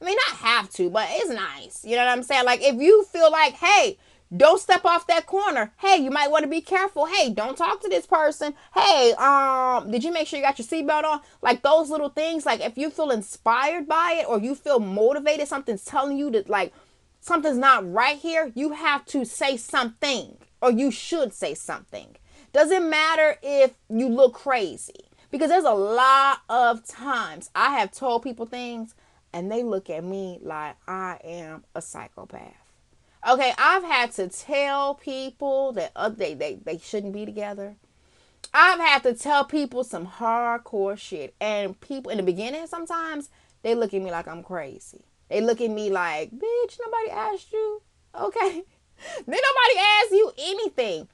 I 0.00 0.06
mean, 0.06 0.16
not 0.28 0.38
have 0.38 0.70
to, 0.70 0.88
but 0.88 1.06
it's 1.10 1.28
nice. 1.28 1.84
You 1.84 1.96
know 1.96 2.06
what 2.06 2.12
I'm 2.12 2.22
saying? 2.22 2.46
Like, 2.46 2.62
if 2.62 2.76
you 2.80 3.04
feel 3.04 3.30
like, 3.30 3.52
hey, 3.52 3.98
don't 4.34 4.58
step 4.58 4.86
off 4.86 5.06
that 5.08 5.26
corner. 5.26 5.72
Hey, 5.76 5.98
you 5.98 6.10
might 6.10 6.30
want 6.30 6.44
to 6.44 6.48
be 6.48 6.62
careful. 6.62 7.04
Hey, 7.04 7.28
don't 7.28 7.56
talk 7.56 7.82
to 7.82 7.88
this 7.90 8.06
person. 8.06 8.54
Hey, 8.74 9.12
um, 9.18 9.90
did 9.90 10.02
you 10.02 10.10
make 10.10 10.26
sure 10.26 10.38
you 10.38 10.44
got 10.44 10.58
your 10.58 10.66
seatbelt 10.66 11.04
on? 11.04 11.20
Like 11.42 11.62
those 11.62 11.90
little 11.90 12.08
things. 12.08 12.46
Like 12.46 12.60
if 12.60 12.78
you 12.78 12.88
feel 12.88 13.10
inspired 13.10 13.86
by 13.86 14.20
it 14.20 14.28
or 14.28 14.40
you 14.40 14.54
feel 14.54 14.80
motivated, 14.80 15.48
something's 15.48 15.84
telling 15.84 16.16
you 16.16 16.30
that 16.30 16.48
like 16.48 16.72
something's 17.20 17.58
not 17.58 17.90
right 17.92 18.16
here, 18.16 18.50
you 18.54 18.72
have 18.72 19.04
to 19.06 19.24
say 19.26 19.56
something 19.58 20.38
or 20.60 20.72
you 20.72 20.90
should 20.90 21.32
say 21.32 21.54
something. 21.54 22.16
Doesn't 22.56 22.88
matter 22.88 23.36
if 23.42 23.74
you 23.90 24.08
look 24.08 24.32
crazy 24.32 25.10
because 25.30 25.50
there's 25.50 25.64
a 25.64 25.74
lot 25.74 26.40
of 26.48 26.86
times 26.86 27.50
I 27.54 27.78
have 27.78 27.92
told 27.92 28.22
people 28.22 28.46
things 28.46 28.94
and 29.34 29.52
they 29.52 29.62
look 29.62 29.90
at 29.90 30.02
me 30.02 30.38
like 30.40 30.76
I 30.88 31.18
am 31.22 31.64
a 31.74 31.82
psychopath. 31.82 32.54
Okay, 33.28 33.52
I've 33.58 33.82
had 33.82 34.12
to 34.12 34.28
tell 34.28 34.94
people 34.94 35.72
that 35.72 35.92
uh, 35.94 36.08
they, 36.08 36.32
they, 36.32 36.54
they 36.54 36.78
shouldn't 36.78 37.12
be 37.12 37.26
together. 37.26 37.76
I've 38.54 38.80
had 38.80 39.02
to 39.02 39.12
tell 39.12 39.44
people 39.44 39.84
some 39.84 40.06
hardcore 40.06 40.96
shit. 40.96 41.34
And 41.38 41.78
people 41.82 42.10
in 42.10 42.16
the 42.16 42.22
beginning, 42.22 42.66
sometimes 42.68 43.28
they 43.64 43.74
look 43.74 43.92
at 43.92 44.00
me 44.00 44.10
like 44.10 44.26
I'm 44.26 44.42
crazy. 44.42 45.04
They 45.28 45.42
look 45.42 45.60
at 45.60 45.70
me 45.70 45.90
like, 45.90 46.30
bitch, 46.30 46.78
nobody 46.82 47.10
asked 47.10 47.52
you. 47.52 47.82
Okay. 48.18 48.62
then 49.26 49.26
nobody 49.26 49.78
asked 49.78 50.12
you 50.12 50.32
anything. 50.38 51.08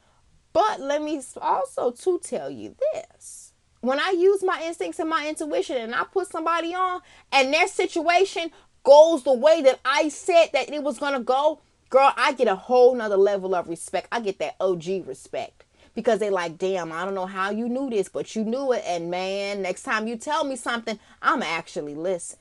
But 0.53 0.81
let 0.81 1.03
me 1.03 1.21
also 1.41 1.91
to 1.91 2.19
tell 2.19 2.51
you 2.51 2.75
this. 2.93 3.53
When 3.81 3.99
I 3.99 4.11
use 4.11 4.45
my 4.45 4.63
instincts 4.65 5.01
and 5.01 5.11
my 5.11 5.29
intuition 5.29 5.77
and 5.77 5.95
I 5.95 6.05
put 6.05 6.29
somebody 6.29 6.75
on 6.75 7.01
and 7.33 7.53
their 7.53 7.67
situation 7.67 8.51
goes 8.85 9.25
the 9.25 9.33
way 9.33 9.63
that 9.63 9.81
I 9.85 10.09
said 10.09 10.49
that 10.53 10.71
it 10.71 10.83
was 10.83 10.99
gonna 10.99 11.21
go, 11.21 11.61
girl, 11.91 12.13
I 12.17 12.33
get 12.33 12.49
a 12.49 12.55
whole 12.55 12.95
nother 12.95 13.17
level 13.17 13.55
of 13.55 13.69
respect. 13.69 14.09
I 14.13 14.21
get 14.21 14.39
that 14.39 14.57
OG 14.61 15.07
respect. 15.07 15.65
Because 15.95 16.21
they 16.21 16.31
like, 16.31 16.57
damn, 16.57 16.91
I 16.91 17.05
don't 17.05 17.15
know 17.15 17.27
how 17.27 17.51
you 17.51 17.69
knew 17.69 17.91
this, 17.91 18.09
but 18.09 18.35
you 18.35 18.45
knew 18.45 18.73
it. 18.73 18.83
And 18.87 19.11
man, 19.11 19.61
next 19.61 19.83
time 19.83 20.07
you 20.07 20.17
tell 20.17 20.43
me 20.45 20.57
something, 20.57 20.99
I'm 21.21 21.43
actually 21.43 21.95
listen. 21.95 22.39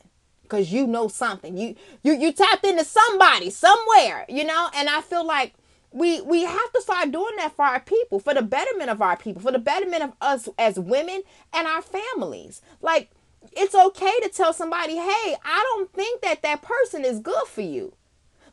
Cause 0.48 0.72
you 0.72 0.86
know 0.86 1.08
something. 1.08 1.58
You 1.58 1.76
you 2.04 2.14
you 2.14 2.34
tapped 2.34 2.66
into 2.66 2.84
somebody 2.84 3.50
somewhere, 3.50 4.26
you 4.28 4.44
know? 4.44 4.70
And 4.76 4.90
I 4.90 5.00
feel 5.02 5.26
like 5.26 5.54
we 5.92 6.22
we 6.22 6.44
have 6.44 6.72
to 6.74 6.82
start 6.82 7.12
doing 7.12 7.36
that 7.38 7.56
for 7.56 7.66
our 7.66 7.80
people 7.80 8.20
for 8.20 8.34
the 8.34 8.42
betterment 8.42 8.90
of 8.90 9.02
our 9.02 9.18
people 9.18 9.42
for 9.42 9.52
the 9.52 9.60
betterment 9.60 10.04
of 10.04 10.14
us 10.22 10.48
as 10.58 10.80
women 10.80 11.22
and 11.54 11.68
our 11.68 11.82
families. 11.82 12.62
Like 12.82 13.12
it's 13.54 13.76
okay 13.76 14.14
to 14.22 14.30
tell 14.30 14.54
somebody 14.54 14.96
hey 14.96 15.36
i 15.44 15.66
don't 15.74 15.92
think 15.94 16.22
that 16.22 16.42
that 16.44 16.62
person 16.62 17.04
is 17.04 17.20
good 17.20 17.48
for 17.48 17.62
you. 17.62 17.94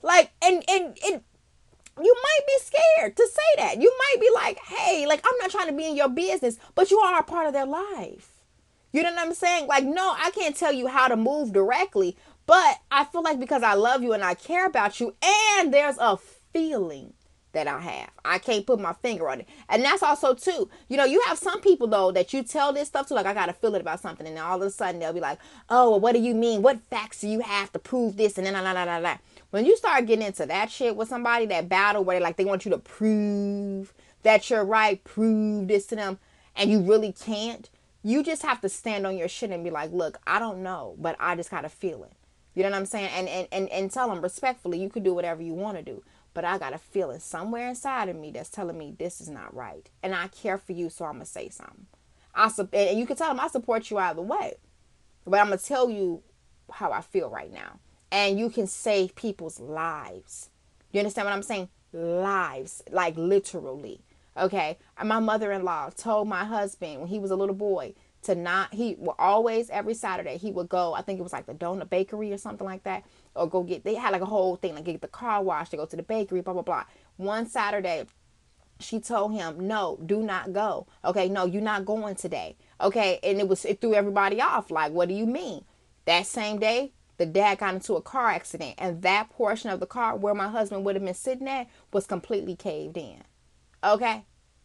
Like 0.03 0.33
and 0.43 0.65
and 0.69 0.97
it 1.03 1.23
you 2.01 2.15
might 2.23 2.47
be 2.47 2.55
scared 2.61 3.17
to 3.17 3.27
say 3.27 3.63
that. 3.63 3.81
You 3.83 3.93
might 3.99 4.21
be 4.21 4.31
like 4.35 4.59
hey 4.59 5.07
like 5.07 5.23
i'm 5.25 5.39
not 5.39 5.51
trying 5.51 5.69
to 5.69 5.73
be 5.73 5.87
in 5.87 5.97
your 5.97 6.09
business 6.09 6.57
but 6.75 6.91
you 6.91 6.99
are 6.99 7.21
a 7.21 7.25
part 7.25 7.47
of 7.47 7.53
their 7.53 7.67
life. 7.67 8.33
You 8.93 9.03
know 9.03 9.13
what 9.13 9.27
i'm 9.27 9.35
saying? 9.35 9.69
Like 9.69 9.85
no 9.85 10.15
i 10.19 10.31
can't 10.31 10.57
tell 10.57 10.73
you 10.73 10.89
how 10.89 11.07
to 11.07 11.17
move 11.17 11.53
directly 11.53 12.17
but 12.47 12.79
i 12.91 13.05
feel 13.05 13.23
like 13.23 13.39
because 13.39 13.63
i 13.63 13.75
love 13.75 14.03
you 14.03 14.13
and 14.13 14.25
i 14.25 14.35
care 14.35 14.67
about 14.67 14.99
you 14.99 15.15
and 15.23 15.73
there's 15.73 15.99
a 15.99 16.17
feeling 16.53 17.13
that 17.53 17.67
I 17.67 17.81
have. 17.81 18.11
I 18.25 18.39
can't 18.39 18.67
put 18.67 18.79
my 18.79 18.93
finger 18.93 19.29
on 19.29 19.41
it. 19.41 19.49
And 19.69 19.85
that's 19.85 20.03
also 20.03 20.35
too, 20.35 20.69
you 20.89 20.97
know, 20.97 21.05
you 21.05 21.21
have 21.27 21.39
some 21.39 21.61
people 21.61 21.87
though 21.87 22.13
that 22.13 22.33
you 22.33 22.43
tell 22.43 22.73
this 22.73 22.89
stuff 22.89 23.07
to, 23.09 23.15
like 23.15 23.27
I 23.27 23.35
got 23.35 23.49
a 23.49 23.53
feeling 23.53 23.81
about 23.81 24.01
something, 24.01 24.27
and 24.27 24.39
all 24.39 24.61
of 24.61 24.67
a 24.67 24.71
sudden 24.71 25.01
they'll 25.01 25.13
be 25.13 25.21
like, 25.21 25.39
Oh, 25.69 25.91
well, 25.91 26.01
what 26.01 26.13
do 26.13 26.21
you 26.21 26.35
mean? 26.35 26.63
What 26.63 26.81
facts 26.83 27.21
do 27.21 27.29
you 27.29 27.41
have 27.41 27.73
to 27.73 27.79
prove 27.79 28.17
this? 28.17 28.39
And 28.39 28.47
then 28.47 28.55
la 28.55 28.61
la 28.61 28.85
la 28.85 28.99
la. 28.99 29.19
When 29.51 29.65
you 29.65 29.77
start 29.77 30.07
getting 30.07 30.27
into 30.27 30.47
that 30.47 30.71
shit 30.71 30.95
with 30.95 31.09
somebody, 31.09 31.47
that 31.47 31.69
battle 31.69 32.05
where 32.05 32.19
they 32.19 32.23
like 32.23 32.37
they 32.37 32.45
want 32.45 32.65
you 32.65 32.71
to 32.73 32.79
prove 32.79 33.95
that 34.23 34.51
you're 34.51 34.65
right, 34.65 35.03
prove 35.05 35.69
this 35.69 35.87
to 35.87 35.97
them, 35.97 36.19
and 36.55 36.71
you 36.71 36.81
really 36.81 37.13
can't, 37.13 37.71
you 38.03 38.23
just 38.23 38.43
have 38.43 38.61
to 38.61 38.69
stand 38.69 39.07
on 39.07 39.17
your 39.17 39.29
shit 39.29 39.51
and 39.51 39.65
be 39.65 39.71
like, 39.71 39.93
Look, 39.93 40.19
I 40.27 40.39
don't 40.39 40.63
know, 40.63 40.97
but 40.99 41.17
I 41.19 41.35
just 41.35 41.51
got 41.51 41.65
a 41.65 41.71
feeling. 41.71 42.11
You 42.55 42.65
know 42.65 42.71
what 42.71 42.79
I'm 42.79 42.87
saying? 42.87 43.11
And 43.15 43.29
and 43.29 43.49
and, 43.53 43.69
and 43.71 43.91
tell 43.91 44.09
them 44.09 44.21
respectfully, 44.21 44.79
you 44.79 44.91
can 44.91 45.03
do 45.03 45.15
whatever 45.15 45.43
you 45.43 45.55
want 45.55 45.79
to 45.79 45.83
do 45.83 46.03
but 46.35 46.45
I 46.45 46.59
got 46.59 46.75
a 46.75 46.79
feeling 46.79 47.21
somewhere 47.21 47.69
inside 47.69 48.09
of 48.09 48.17
me 48.17 48.31
that's 48.31 48.49
telling 48.49 48.79
me 48.79 48.95
this 48.97 49.21
is 49.21 49.29
not 49.29 49.55
right. 49.55 49.89
And 50.03 50.15
I 50.15 50.29
care 50.29 50.59
for 50.59 50.73
you, 50.73 50.91
so 50.91 51.05
I'm 51.05 51.19
to 51.21 51.27
say 51.27 51.49
something. 51.49 51.87
I 52.35 52.49
su- 52.49 52.69
and 52.73 52.99
you 52.99 53.07
can 53.07 53.17
tell 53.17 53.29
them 53.29 53.41
I 53.41 53.49
support 53.49 53.91
you 53.91 53.99
either 53.99 54.23
way. 54.23 54.55
But 55.27 55.41
I'm 55.41 55.51
to 55.51 55.59
tell 55.59 55.91
you 55.91 56.23
how 56.71 56.93
I 56.93 57.01
feel 57.01 57.29
right 57.29 57.53
now. 57.53 57.81
And 58.11 58.39
you 58.39 58.51
can 58.51 58.67
save 58.67 59.15
people's 59.15 59.61
lives. 59.61 60.51
You 60.93 61.01
understand 61.01 61.27
what 61.27 61.35
I'm 61.35 61.43
saying? 61.43 61.69
Lives, 61.93 62.83
like 62.91 63.17
literally. 63.17 64.01
Okay. 64.37 64.79
And 64.97 65.09
my 65.09 65.19
mother 65.19 65.53
in 65.53 65.65
law 65.65 65.91
told 65.91 66.29
my 66.29 66.45
husband 66.45 67.01
when 67.01 67.09
he 67.09 67.19
was 67.19 67.31
a 67.31 67.37
little 67.37 67.55
boy 67.55 67.95
to 68.23 68.35
not, 68.35 68.75
he 68.75 68.97
will 68.99 69.15
always, 69.19 69.71
every 69.71 69.95
Saturday, 69.95 70.39
he 70.39 70.51
would 70.51 70.69
go, 70.69 70.95
I 70.95 71.03
think 71.03 71.19
it 71.21 71.23
was 71.23 71.33
like 71.33 71.47
the 71.47 71.55
donut 71.55 71.89
bakery 71.89 72.33
or 72.33 72.39
something 72.39 72.67
like 72.67 72.83
that 72.85 73.05
or 73.39 73.49
go 73.49 73.63
get 73.63 73.85
they 73.85 73.95
had 73.95 74.13
like 74.13 74.23
a 74.23 74.27
whole 74.27 74.57
thing 74.57 74.75
like 74.75 74.85
get 74.85 75.01
the 75.01 75.09
car 75.09 75.43
wash 75.43 75.71
to 75.71 75.77
go 75.77 75.87
to 75.87 75.97
the 75.97 76.03
bakery 76.03 76.41
blah 76.41 76.53
blah 76.53 76.63
blah. 76.63 76.85
One 77.17 77.47
saturday 77.47 78.05
she 78.81 79.01
told 79.01 79.33
him 79.33 79.67
no 79.67 79.99
do 80.05 80.23
not 80.23 80.53
go. 80.53 80.87
Okay 81.05 81.29
no 81.29 81.45
you're 81.45 81.63
not 81.63 81.85
going 81.85 82.17
today. 82.17 82.57
Okay 82.81 83.19
and 83.23 83.39
it 83.39 83.49
was 83.49 83.65
it 83.65 83.81
threw 83.81 83.95
everybody 83.95 84.41
off 84.41 84.71
like 84.71 84.93
what 84.93 85.09
do 85.09 85.15
you 85.15 85.27
mean? 85.27 85.65
That 86.05 86.27
same 86.27 86.59
day 86.59 86.93
the 87.17 87.27
dad 87.27 87.59
got 87.59 87.75
into 87.75 87.95
a 87.95 88.03
car 88.03 88.29
accident 88.29 88.75
and 88.79 89.03
that 89.03 89.31
portion 89.31 89.71
of 89.71 89.81
the 89.81 89.87
car 89.87 90.17
where 90.17 90.35
my 90.35 90.49
husband 90.49 90.85
would 90.85 90.95
have 90.95 91.05
been 91.05 91.15
sitting 91.15 91.49
at 91.49 91.69
was 91.93 92.07
completely 92.07 92.57
caved 92.57 92.97
in. 92.97 93.23
Okay 93.83 94.25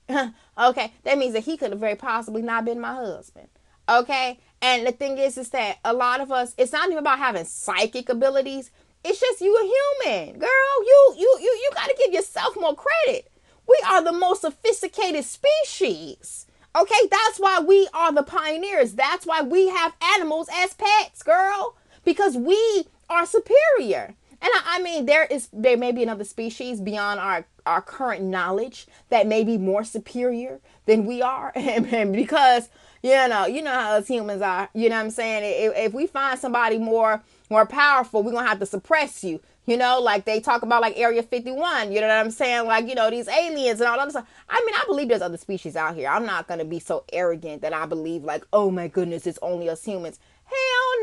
okay 0.57 0.93
that 1.03 1.17
means 1.17 1.33
that 1.33 1.43
he 1.43 1.57
could 1.57 1.71
have 1.71 1.79
very 1.79 1.95
possibly 1.95 2.41
not 2.41 2.65
been 2.65 2.79
my 2.79 2.93
husband 2.93 3.47
okay 3.89 4.39
and 4.63 4.87
the 4.87 4.93
thing 4.93 5.17
is, 5.17 5.37
is 5.37 5.49
that 5.49 5.79
a 5.83 5.91
lot 5.93 6.21
of 6.21 6.31
us, 6.31 6.55
it's 6.57 6.71
not 6.71 6.85
even 6.85 6.99
about 6.99 7.19
having 7.19 7.43
psychic 7.43 8.07
abilities. 8.07 8.71
It's 9.03 9.19
just 9.19 9.41
you 9.41 9.53
a 9.53 10.07
human, 10.07 10.39
girl. 10.39 10.49
You 10.85 11.15
you 11.17 11.37
you 11.41 11.49
you 11.49 11.69
got 11.73 11.87
to 11.87 11.95
give 11.97 12.13
yourself 12.13 12.55
more 12.55 12.73
credit. 12.73 13.29
We 13.67 13.77
are 13.89 14.01
the 14.01 14.13
most 14.13 14.39
sophisticated 14.39 15.25
species. 15.25 16.47
Okay, 16.73 17.07
that's 17.11 17.39
why 17.39 17.59
we 17.59 17.89
are 17.93 18.13
the 18.13 18.23
pioneers. 18.23 18.93
That's 18.93 19.25
why 19.25 19.41
we 19.41 19.67
have 19.67 19.95
animals 20.15 20.47
as 20.49 20.73
pets, 20.73 21.23
girl, 21.23 21.75
because 22.05 22.37
we 22.37 22.87
are 23.09 23.25
superior. 23.25 24.15
And 24.43 24.51
I, 24.53 24.75
I, 24.75 24.81
mean, 24.81 25.05
there 25.05 25.23
is 25.23 25.47
there 25.53 25.77
may 25.77 25.93
be 25.93 26.03
another 26.03 26.25
species 26.25 26.81
beyond 26.81 27.21
our 27.21 27.45
our 27.65 27.81
current 27.81 28.23
knowledge 28.25 28.87
that 29.07 29.25
may 29.25 29.45
be 29.45 29.57
more 29.57 29.85
superior 29.85 30.59
than 30.85 31.05
we 31.05 31.21
are, 31.21 31.53
and, 31.55 32.11
because 32.11 32.67
you 33.01 33.11
know 33.11 33.45
you 33.45 33.61
know 33.61 33.71
how 33.71 33.93
us 33.93 34.09
humans 34.09 34.41
are. 34.41 34.67
You 34.73 34.89
know 34.89 34.97
what 34.97 35.05
I'm 35.05 35.11
saying? 35.11 35.43
If, 35.45 35.77
if 35.77 35.93
we 35.93 36.07
find 36.07 36.37
somebody 36.37 36.77
more 36.77 37.23
more 37.49 37.65
powerful, 37.65 38.21
we're 38.21 38.33
gonna 38.33 38.45
have 38.45 38.59
to 38.59 38.65
suppress 38.65 39.23
you. 39.23 39.39
You 39.65 39.77
know, 39.77 40.01
like 40.01 40.25
they 40.25 40.41
talk 40.41 40.61
about 40.61 40.81
like 40.81 40.99
Area 40.99 41.23
51, 41.23 41.93
you 41.93 42.01
know 42.01 42.07
what 42.07 42.17
I'm 42.17 42.31
saying? 42.31 42.67
Like, 42.67 42.89
you 42.89 42.95
know, 42.95 43.09
these 43.09 43.29
aliens 43.29 43.79
and 43.79 43.87
all 43.87 43.95
that 43.95 44.11
stuff. 44.11 44.27
I 44.49 44.61
mean, 44.65 44.75
I 44.75 44.83
believe 44.87 45.07
there's 45.07 45.21
other 45.21 45.37
species 45.37 45.77
out 45.77 45.95
here. 45.95 46.09
I'm 46.09 46.25
not 46.25 46.49
to 46.49 46.65
be 46.65 46.79
so 46.79 47.05
arrogant 47.13 47.61
that 47.61 47.71
I 47.71 47.85
believe, 47.85 48.25
like, 48.25 48.45
oh 48.51 48.69
my 48.69 48.89
goodness, 48.89 49.25
it's 49.25 49.39
only 49.41 49.69
us 49.69 49.85
humans. 49.85 50.19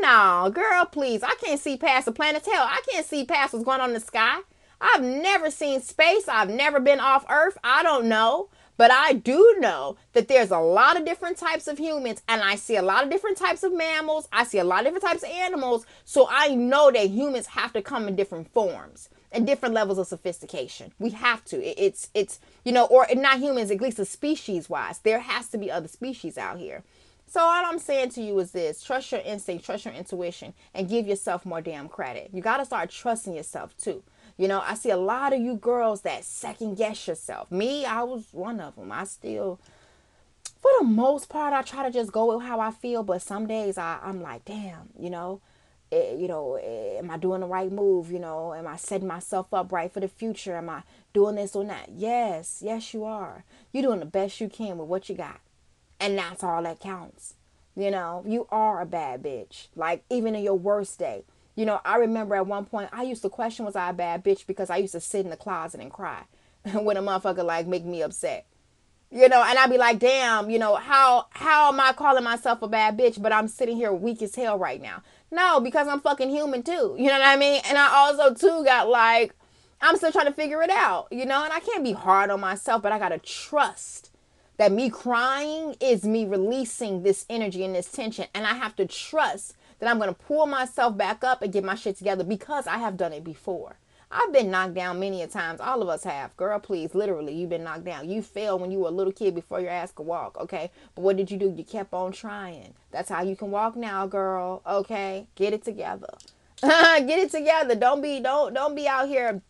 No, 0.01 0.51
girl, 0.53 0.85
please. 0.85 1.21
I 1.21 1.35
can't 1.35 1.59
see 1.59 1.77
past 1.77 2.05
the 2.05 2.11
planet. 2.11 2.45
Hell, 2.45 2.65
I 2.67 2.81
can't 2.91 3.05
see 3.05 3.23
past 3.23 3.53
what's 3.53 3.63
going 3.63 3.81
on 3.81 3.89
in 3.89 3.93
the 3.93 3.99
sky. 3.99 4.39
I've 4.81 5.03
never 5.03 5.51
seen 5.51 5.79
space. 5.81 6.27
I've 6.27 6.49
never 6.49 6.79
been 6.79 6.99
off 6.99 7.23
Earth. 7.29 7.57
I 7.63 7.83
don't 7.83 8.07
know. 8.07 8.49
But 8.77 8.89
I 8.91 9.13
do 9.13 9.57
know 9.59 9.97
that 10.13 10.27
there's 10.27 10.49
a 10.49 10.57
lot 10.57 10.97
of 10.97 11.05
different 11.05 11.37
types 11.37 11.67
of 11.67 11.77
humans, 11.77 12.23
and 12.27 12.41
I 12.41 12.55
see 12.55 12.77
a 12.77 12.81
lot 12.81 13.03
of 13.03 13.11
different 13.11 13.37
types 13.37 13.61
of 13.61 13.71
mammals. 13.71 14.27
I 14.33 14.43
see 14.43 14.57
a 14.57 14.63
lot 14.63 14.79
of 14.79 14.85
different 14.85 15.03
types 15.03 15.21
of 15.21 15.29
animals. 15.29 15.85
So 16.03 16.27
I 16.27 16.55
know 16.55 16.89
that 16.89 17.11
humans 17.11 17.45
have 17.47 17.73
to 17.73 17.83
come 17.83 18.07
in 18.07 18.15
different 18.15 18.51
forms 18.51 19.09
and 19.31 19.45
different 19.45 19.75
levels 19.75 19.99
of 19.99 20.07
sophistication. 20.07 20.93
We 20.97 21.11
have 21.11 21.45
to. 21.45 21.63
It's 21.63 22.09
it's 22.15 22.39
you 22.65 22.71
know, 22.71 22.85
or 22.85 23.05
not 23.13 23.37
humans, 23.37 23.69
at 23.69 23.81
least 23.81 23.99
a 23.99 24.05
species 24.05 24.67
wise. 24.67 24.97
There 24.99 25.19
has 25.19 25.49
to 25.49 25.59
be 25.59 25.69
other 25.69 25.87
species 25.87 26.39
out 26.39 26.57
here. 26.57 26.83
So 27.31 27.39
all 27.39 27.63
I'm 27.65 27.79
saying 27.79 28.09
to 28.09 28.21
you 28.21 28.37
is 28.39 28.51
this: 28.51 28.83
trust 28.83 29.13
your 29.13 29.21
instinct, 29.21 29.63
trust 29.63 29.85
your 29.85 29.93
intuition, 29.93 30.53
and 30.73 30.89
give 30.89 31.07
yourself 31.07 31.45
more 31.45 31.61
damn 31.61 31.87
credit. 31.87 32.31
You 32.33 32.41
got 32.41 32.57
to 32.57 32.65
start 32.65 32.89
trusting 32.89 33.33
yourself 33.33 33.77
too. 33.77 34.03
You 34.37 34.49
know, 34.49 34.59
I 34.59 34.73
see 34.73 34.89
a 34.89 34.97
lot 34.97 35.31
of 35.31 35.39
you 35.39 35.55
girls 35.55 36.01
that 36.01 36.25
second 36.25 36.75
guess 36.75 37.07
yourself. 37.07 37.49
Me, 37.49 37.85
I 37.85 38.03
was 38.03 38.27
one 38.33 38.59
of 38.59 38.75
them. 38.75 38.91
I 38.91 39.05
still, 39.05 39.61
for 40.61 40.71
the 40.79 40.85
most 40.85 41.29
part, 41.29 41.53
I 41.53 41.61
try 41.61 41.83
to 41.83 41.89
just 41.89 42.11
go 42.11 42.35
with 42.35 42.45
how 42.45 42.59
I 42.59 42.71
feel. 42.71 43.01
But 43.01 43.21
some 43.21 43.47
days 43.47 43.77
I, 43.77 43.99
I'm 44.03 44.21
like, 44.21 44.43
damn, 44.43 44.89
you 44.99 45.09
know, 45.09 45.39
it, 45.89 46.15
eh, 46.15 46.15
you 46.17 46.27
know, 46.27 46.55
eh, 46.55 46.97
am 46.97 47.09
I 47.09 47.15
doing 47.15 47.39
the 47.39 47.47
right 47.47 47.71
move? 47.71 48.11
You 48.11 48.19
know, 48.19 48.53
am 48.53 48.67
I 48.67 48.75
setting 48.75 49.07
myself 49.07 49.53
up 49.53 49.71
right 49.71 49.89
for 49.89 50.01
the 50.01 50.09
future? 50.09 50.57
Am 50.57 50.69
I 50.69 50.83
doing 51.13 51.35
this 51.35 51.55
or 51.55 51.63
that? 51.63 51.91
Yes, 51.95 52.61
yes, 52.61 52.93
you 52.93 53.05
are. 53.05 53.45
You're 53.71 53.83
doing 53.83 54.01
the 54.01 54.05
best 54.05 54.41
you 54.41 54.49
can 54.49 54.77
with 54.77 54.89
what 54.89 55.07
you 55.07 55.15
got. 55.15 55.39
And 56.01 56.17
that's 56.17 56.43
all 56.43 56.63
that 56.63 56.79
counts. 56.79 57.35
You 57.75 57.91
know, 57.91 58.23
you 58.27 58.47
are 58.49 58.81
a 58.81 58.85
bad 58.85 59.23
bitch. 59.23 59.67
Like, 59.75 60.03
even 60.09 60.35
in 60.35 60.43
your 60.43 60.57
worst 60.57 60.99
day, 60.99 61.23
you 61.55 61.65
know, 61.65 61.79
I 61.85 61.97
remember 61.97 62.35
at 62.35 62.47
one 62.47 62.65
point 62.65 62.89
I 62.91 63.03
used 63.03 63.21
to 63.21 63.29
question 63.29 63.65
was 63.65 63.75
I 63.75 63.91
a 63.91 63.93
bad 63.93 64.23
bitch 64.23 64.47
because 64.47 64.69
I 64.69 64.77
used 64.77 64.93
to 64.93 64.99
sit 64.99 65.23
in 65.23 65.29
the 65.29 65.37
closet 65.37 65.79
and 65.79 65.91
cry 65.91 66.23
when 66.73 66.97
a 66.97 67.01
motherfucker 67.01 67.45
like 67.45 67.67
make 67.67 67.85
me 67.85 68.01
upset. 68.01 68.45
You 69.13 69.27
know, 69.27 69.43
and 69.43 69.59
I'd 69.59 69.69
be 69.69 69.77
like, 69.77 69.99
damn, 69.99 70.49
you 70.49 70.57
know, 70.57 70.75
how 70.75 71.27
how 71.31 71.71
am 71.71 71.79
I 71.79 71.91
calling 71.91 72.23
myself 72.23 72.61
a 72.61 72.67
bad 72.67 72.97
bitch, 72.97 73.21
but 73.21 73.33
I'm 73.33 73.49
sitting 73.49 73.75
here 73.75 73.91
weak 73.91 74.21
as 74.21 74.35
hell 74.35 74.57
right 74.57 74.81
now? 74.81 75.03
No, 75.29 75.59
because 75.59 75.87
I'm 75.87 75.99
fucking 75.99 76.29
human 76.29 76.63
too. 76.63 76.95
You 76.97 77.07
know 77.07 77.19
what 77.19 77.27
I 77.27 77.35
mean? 77.35 77.61
And 77.67 77.77
I 77.77 77.89
also 77.93 78.33
too 78.33 78.63
got 78.63 78.87
like 78.89 79.35
I'm 79.81 79.97
still 79.97 80.11
trying 80.11 80.27
to 80.27 80.33
figure 80.33 80.61
it 80.63 80.69
out, 80.69 81.07
you 81.11 81.25
know, 81.25 81.43
and 81.43 81.51
I 81.51 81.59
can't 81.59 81.83
be 81.83 81.91
hard 81.91 82.29
on 82.29 82.39
myself, 82.39 82.81
but 82.81 82.91
I 82.91 82.99
gotta 82.99 83.17
trust 83.17 84.10
that 84.61 84.71
me 84.71 84.91
crying 84.91 85.75
is 85.79 86.03
me 86.03 86.23
releasing 86.23 87.01
this 87.01 87.25
energy 87.31 87.65
and 87.65 87.73
this 87.73 87.91
tension. 87.91 88.27
And 88.35 88.45
I 88.45 88.53
have 88.53 88.75
to 88.75 88.85
trust 88.85 89.55
that 89.79 89.89
I'm 89.89 89.97
going 89.97 90.13
to 90.13 90.13
pull 90.13 90.45
myself 90.45 90.95
back 90.95 91.23
up 91.23 91.41
and 91.41 91.51
get 91.51 91.63
my 91.63 91.73
shit 91.73 91.97
together 91.97 92.23
because 92.23 92.67
I 92.67 92.77
have 92.77 92.95
done 92.95 93.11
it 93.11 93.23
before. 93.23 93.77
I've 94.11 94.31
been 94.31 94.51
knocked 94.51 94.75
down 94.75 94.99
many 94.99 95.23
a 95.23 95.27
times. 95.27 95.61
All 95.61 95.81
of 95.81 95.89
us 95.89 96.03
have. 96.03 96.37
Girl, 96.37 96.59
please, 96.59 96.93
literally, 96.93 97.33
you've 97.33 97.49
been 97.49 97.63
knocked 97.63 97.85
down. 97.85 98.07
You 98.07 98.21
fell 98.21 98.59
when 98.59 98.69
you 98.69 98.77
were 98.77 98.89
a 98.89 98.91
little 98.91 99.11
kid 99.11 99.33
before 99.33 99.59
your 99.59 99.71
ass 99.71 99.91
could 99.91 100.05
walk, 100.05 100.37
okay? 100.39 100.69
But 100.93 101.01
what 101.01 101.17
did 101.17 101.31
you 101.31 101.39
do? 101.39 101.51
You 101.57 101.63
kept 101.63 101.91
on 101.91 102.11
trying. 102.11 102.75
That's 102.91 103.09
how 103.09 103.23
you 103.23 103.35
can 103.35 103.49
walk 103.49 103.75
now, 103.75 104.05
girl. 104.05 104.61
Okay? 104.67 105.25
Get 105.33 105.53
it 105.53 105.63
together. 105.63 106.13
Get 106.61 107.09
it 107.09 107.31
together. 107.31 107.73
Don't 107.73 108.03
be 108.03 108.19
don't 108.19 108.53
don't 108.53 108.75
be 108.75 108.87
out 108.87 109.07
here 109.07 109.41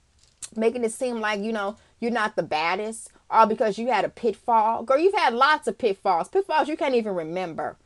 making 0.56 0.86
it 0.86 0.93
seem 0.93 1.19
like, 1.19 1.41
you 1.41 1.52
know, 1.52 1.76
you're 2.00 2.12
not 2.12 2.38
the 2.38 2.43
baddest 2.43 3.12
all 3.32 3.48
because 3.48 3.78
you 3.78 3.88
had 3.88 4.06
a 4.06 4.10
pitfall. 4.10 4.84
Girl, 4.84 5.00
you've 5.00 5.15
had 5.15 5.34
lots 5.34 5.67
of 5.67 5.78
pitfalls. 5.78 6.30
Pitfalls 6.30 6.67
you 6.67 6.78
can't 6.78 6.96
even 6.96 7.15
remember. 7.15 7.78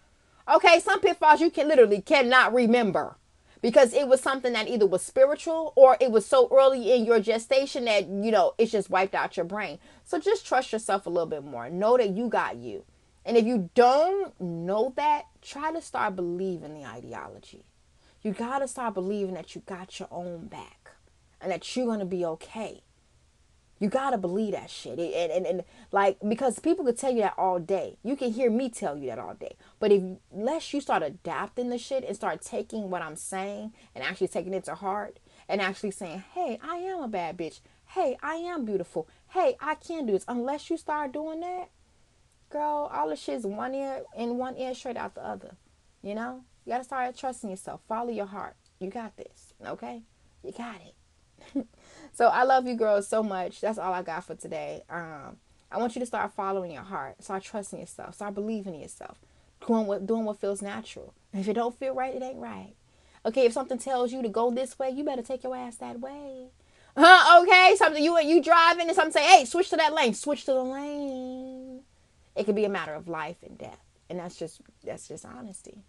Okay, 0.51 0.79
some 0.79 0.99
pitfalls 0.99 1.41
you 1.41 1.49
can 1.49 1.67
literally 1.67 2.01
cannot 2.01 2.53
remember 2.53 3.17
because 3.61 3.93
it 3.93 4.07
was 4.07 4.21
something 4.21 4.53
that 4.53 4.67
either 4.67 4.85
was 4.85 5.01
spiritual 5.01 5.73
or 5.75 5.97
it 5.99 6.11
was 6.11 6.25
so 6.25 6.47
early 6.51 6.93
in 6.93 7.05
your 7.05 7.19
gestation 7.19 7.85
that 7.85 8.07
you 8.07 8.31
know 8.31 8.53
it's 8.57 8.71
just 8.71 8.89
wiped 8.89 9.15
out 9.15 9.37
your 9.37 9.45
brain. 9.45 9.79
So 10.03 10.19
just 10.19 10.45
trust 10.45 10.71
yourself 10.71 11.05
a 11.05 11.09
little 11.09 11.25
bit 11.25 11.43
more. 11.43 11.69
Know 11.69 11.97
that 11.97 12.11
you 12.11 12.27
got 12.27 12.57
you. 12.57 12.83
And 13.25 13.37
if 13.37 13.45
you 13.45 13.71
don't 13.73 14.39
know 14.39 14.93
that, 14.97 15.25
try 15.41 15.71
to 15.71 15.81
start 15.81 16.15
believing 16.15 16.75
the 16.75 16.85
ideology. 16.85 17.63
You 18.21 18.33
got 18.33 18.59
to 18.59 18.67
start 18.67 18.93
believing 18.93 19.33
that 19.33 19.55
you 19.55 19.61
got 19.65 19.99
your 19.99 20.09
own 20.11 20.45
back 20.45 20.91
and 21.41 21.51
that 21.51 21.75
you're 21.75 21.87
going 21.87 21.99
to 21.99 22.05
be 22.05 22.23
okay. 22.25 22.81
You 23.79 23.89
gotta 23.89 24.17
believe 24.17 24.53
that 24.53 24.69
shit. 24.69 24.97
And, 24.99 25.31
and, 25.31 25.45
and 25.45 25.63
like 25.91 26.17
because 26.27 26.59
people 26.59 26.85
could 26.85 26.97
tell 26.97 27.11
you 27.11 27.21
that 27.21 27.33
all 27.37 27.59
day. 27.59 27.97
You 28.03 28.15
can 28.15 28.31
hear 28.31 28.49
me 28.49 28.69
tell 28.69 28.97
you 28.97 29.07
that 29.07 29.19
all 29.19 29.33
day. 29.33 29.57
But 29.79 29.91
if 29.91 30.01
unless 30.33 30.73
you 30.73 30.79
start 30.79 31.03
adapting 31.03 31.69
the 31.69 31.77
shit 31.77 32.05
and 32.05 32.15
start 32.15 32.41
taking 32.41 32.89
what 32.89 33.01
I'm 33.01 33.17
saying 33.17 33.73
and 33.93 34.03
actually 34.03 34.29
taking 34.29 34.53
it 34.53 34.63
to 34.65 34.75
heart 34.75 35.19
and 35.49 35.61
actually 35.61 35.91
saying, 35.91 36.23
Hey, 36.33 36.57
I 36.63 36.77
am 36.77 37.01
a 37.01 37.07
bad 37.07 37.37
bitch. 37.37 37.59
Hey, 37.87 38.17
I 38.23 38.35
am 38.35 38.65
beautiful. 38.65 39.07
Hey, 39.29 39.57
I 39.59 39.75
can 39.75 40.05
do 40.05 40.13
this. 40.13 40.25
Unless 40.27 40.69
you 40.69 40.77
start 40.77 41.11
doing 41.11 41.41
that, 41.41 41.69
girl, 42.49 42.89
all 42.93 43.09
the 43.09 43.15
shit's 43.15 43.45
one 43.45 43.75
ear 43.75 44.03
in 44.17 44.37
one 44.37 44.57
ear 44.57 44.73
straight 44.73 44.97
out 44.97 45.15
the 45.15 45.25
other. 45.25 45.55
You 46.01 46.15
know? 46.15 46.43
You 46.65 46.71
gotta 46.71 46.83
start 46.83 47.15
trusting 47.17 47.49
yourself. 47.49 47.81
Follow 47.87 48.09
your 48.09 48.25
heart. 48.25 48.55
You 48.79 48.89
got 48.89 49.17
this. 49.17 49.53
Okay? 49.65 50.01
You 50.43 50.51
got 50.51 50.77
it. 50.77 50.94
So 52.15 52.27
I 52.27 52.43
love 52.43 52.65
you 52.65 52.75
girls 52.75 53.09
so 53.09 53.21
much. 53.21 53.59
That's 53.59 53.77
all 53.77 53.91
I 53.91 54.01
got 54.01 54.23
for 54.23 54.35
today. 54.35 54.83
Um, 54.89 55.35
I 55.69 55.77
want 55.77 55.95
you 55.95 55.99
to 55.99 56.05
start 56.05 56.31
following 56.31 56.71
your 56.71 56.83
heart. 56.83 57.21
Start 57.21 57.43
trusting 57.43 57.77
yourself. 57.77 58.15
Start 58.15 58.33
believing 58.35 58.73
in 58.73 58.79
yourself. 58.79 59.19
Doing 59.67 59.85
what 59.85 60.07
doing 60.07 60.23
what 60.23 60.39
feels 60.39 60.61
natural. 60.61 61.13
If 61.33 61.49
it 61.49 61.53
don't 61.55 61.77
feel 61.77 61.93
right, 61.93 62.15
it 62.15 62.23
ain't 62.23 62.39
right. 62.39 62.73
Okay, 63.25 63.45
if 63.45 63.51
something 63.51 63.77
tells 63.77 64.13
you 64.13 64.21
to 64.21 64.29
go 64.29 64.49
this 64.49 64.79
way, 64.79 64.91
you 64.91 65.03
better 65.03 65.23
take 65.23 65.43
your 65.43 65.57
ass 65.57 65.75
that 65.77 65.99
way. 65.99 66.47
Huh, 66.95 67.41
okay, 67.41 67.75
something 67.75 68.01
you 68.01 68.17
you 68.21 68.41
driving 68.41 68.87
and 68.87 68.95
something 68.95 69.11
say, 69.11 69.25
hey, 69.25 69.43
switch 69.43 69.69
to 69.71 69.75
that 69.75 69.93
lane, 69.93 70.13
switch 70.13 70.45
to 70.45 70.53
the 70.53 70.63
lane. 70.63 71.81
It 72.33 72.45
could 72.45 72.55
be 72.55 72.63
a 72.63 72.69
matter 72.69 72.93
of 72.93 73.09
life 73.09 73.43
and 73.43 73.57
death. 73.57 73.83
And 74.09 74.19
that's 74.19 74.37
just 74.37 74.61
that's 74.85 75.09
just 75.09 75.25
honesty. 75.25 75.83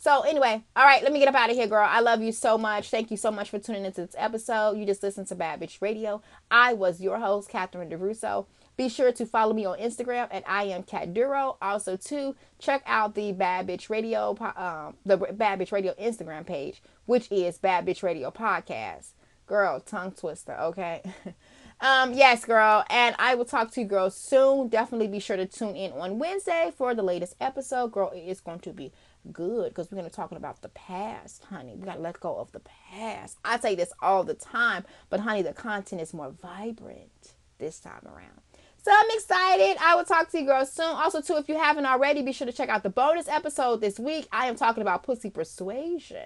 So 0.00 0.22
anyway, 0.22 0.64
all 0.74 0.84
right, 0.86 1.02
let 1.02 1.12
me 1.12 1.18
get 1.18 1.28
up 1.28 1.34
out 1.34 1.50
of 1.50 1.56
here, 1.56 1.66
girl. 1.66 1.86
I 1.86 2.00
love 2.00 2.22
you 2.22 2.32
so 2.32 2.56
much. 2.56 2.88
Thank 2.88 3.10
you 3.10 3.18
so 3.18 3.30
much 3.30 3.50
for 3.50 3.58
tuning 3.58 3.84
into 3.84 4.00
this 4.00 4.14
episode. 4.16 4.78
You 4.78 4.86
just 4.86 5.02
listened 5.02 5.26
to 5.26 5.34
Bad 5.34 5.60
Bitch 5.60 5.82
Radio. 5.82 6.22
I 6.50 6.72
was 6.72 7.02
your 7.02 7.18
host, 7.18 7.50
Catherine 7.50 7.90
DeRusso. 7.90 8.46
Be 8.78 8.88
sure 8.88 9.12
to 9.12 9.26
follow 9.26 9.52
me 9.52 9.66
on 9.66 9.78
Instagram 9.78 10.28
at 10.30 10.42
I 10.48 10.64
am 10.64 10.84
Cat 10.84 11.12
Duro. 11.12 11.58
Also, 11.60 11.98
to 11.98 12.34
check 12.58 12.82
out 12.86 13.14
the 13.14 13.32
Bad 13.32 13.66
Bitch 13.66 13.90
Radio, 13.90 14.34
um, 14.56 14.96
the 15.04 15.18
Bad 15.18 15.58
Bitch 15.58 15.70
Radio 15.70 15.92
Instagram 16.00 16.46
page, 16.46 16.82
which 17.04 17.30
is 17.30 17.58
Bad 17.58 17.84
Bitch 17.84 18.02
Radio 18.02 18.30
Podcast. 18.30 19.10
Girl, 19.46 19.80
tongue 19.80 20.12
twister, 20.12 20.54
okay? 20.60 21.02
um, 21.82 22.14
yes, 22.14 22.46
girl, 22.46 22.84
and 22.88 23.14
I 23.18 23.34
will 23.34 23.44
talk 23.44 23.70
to 23.72 23.82
you 23.82 23.86
girls 23.86 24.16
soon. 24.16 24.68
Definitely 24.68 25.08
be 25.08 25.20
sure 25.20 25.36
to 25.36 25.44
tune 25.44 25.76
in 25.76 25.92
on 25.92 26.18
Wednesday 26.18 26.72
for 26.74 26.94
the 26.94 27.02
latest 27.02 27.36
episode. 27.38 27.92
Girl, 27.92 28.08
it 28.14 28.20
is 28.20 28.40
going 28.40 28.60
to 28.60 28.72
be 28.72 28.92
good 29.32 29.70
because 29.70 29.90
we're 29.90 29.98
going 29.98 30.08
to 30.08 30.14
talking 30.14 30.38
about 30.38 30.62
the 30.62 30.68
past, 30.70 31.44
honey. 31.44 31.74
We 31.76 31.84
got 31.84 31.96
to 31.96 32.00
let 32.00 32.20
go 32.20 32.36
of 32.36 32.52
the 32.52 32.60
past. 32.60 33.38
I 33.44 33.58
say 33.58 33.74
this 33.74 33.92
all 34.00 34.24
the 34.24 34.34
time, 34.34 34.84
but 35.08 35.20
honey, 35.20 35.42
the 35.42 35.52
content 35.52 36.00
is 36.00 36.14
more 36.14 36.30
vibrant 36.30 37.34
this 37.58 37.80
time 37.80 38.02
around. 38.06 38.40
So 38.82 38.90
I'm 38.94 39.10
excited. 39.10 39.76
I 39.80 39.94
will 39.94 40.04
talk 40.04 40.30
to 40.30 40.40
you 40.40 40.46
girls 40.46 40.72
soon. 40.72 40.86
Also, 40.86 41.20
too, 41.20 41.36
if 41.36 41.48
you 41.48 41.58
haven't 41.58 41.84
already, 41.84 42.22
be 42.22 42.32
sure 42.32 42.46
to 42.46 42.52
check 42.52 42.70
out 42.70 42.82
the 42.82 42.90
bonus 42.90 43.28
episode 43.28 43.82
this 43.82 43.98
week. 43.98 44.26
I 44.32 44.46
am 44.46 44.56
talking 44.56 44.80
about 44.80 45.02
pussy 45.02 45.28
persuasion. 45.28 46.16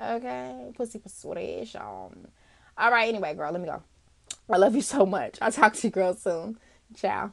Okay, 0.00 0.70
pussy 0.74 0.98
persuasion. 0.98 1.80
All 1.80 2.90
right. 2.90 3.08
Anyway, 3.08 3.34
girl, 3.34 3.52
let 3.52 3.60
me 3.60 3.68
go. 3.68 3.82
I 4.50 4.58
love 4.58 4.74
you 4.74 4.82
so 4.82 5.06
much. 5.06 5.38
I'll 5.40 5.52
talk 5.52 5.72
to 5.74 5.86
you 5.86 5.90
girls 5.90 6.20
soon. 6.22 6.58
Ciao. 6.94 7.32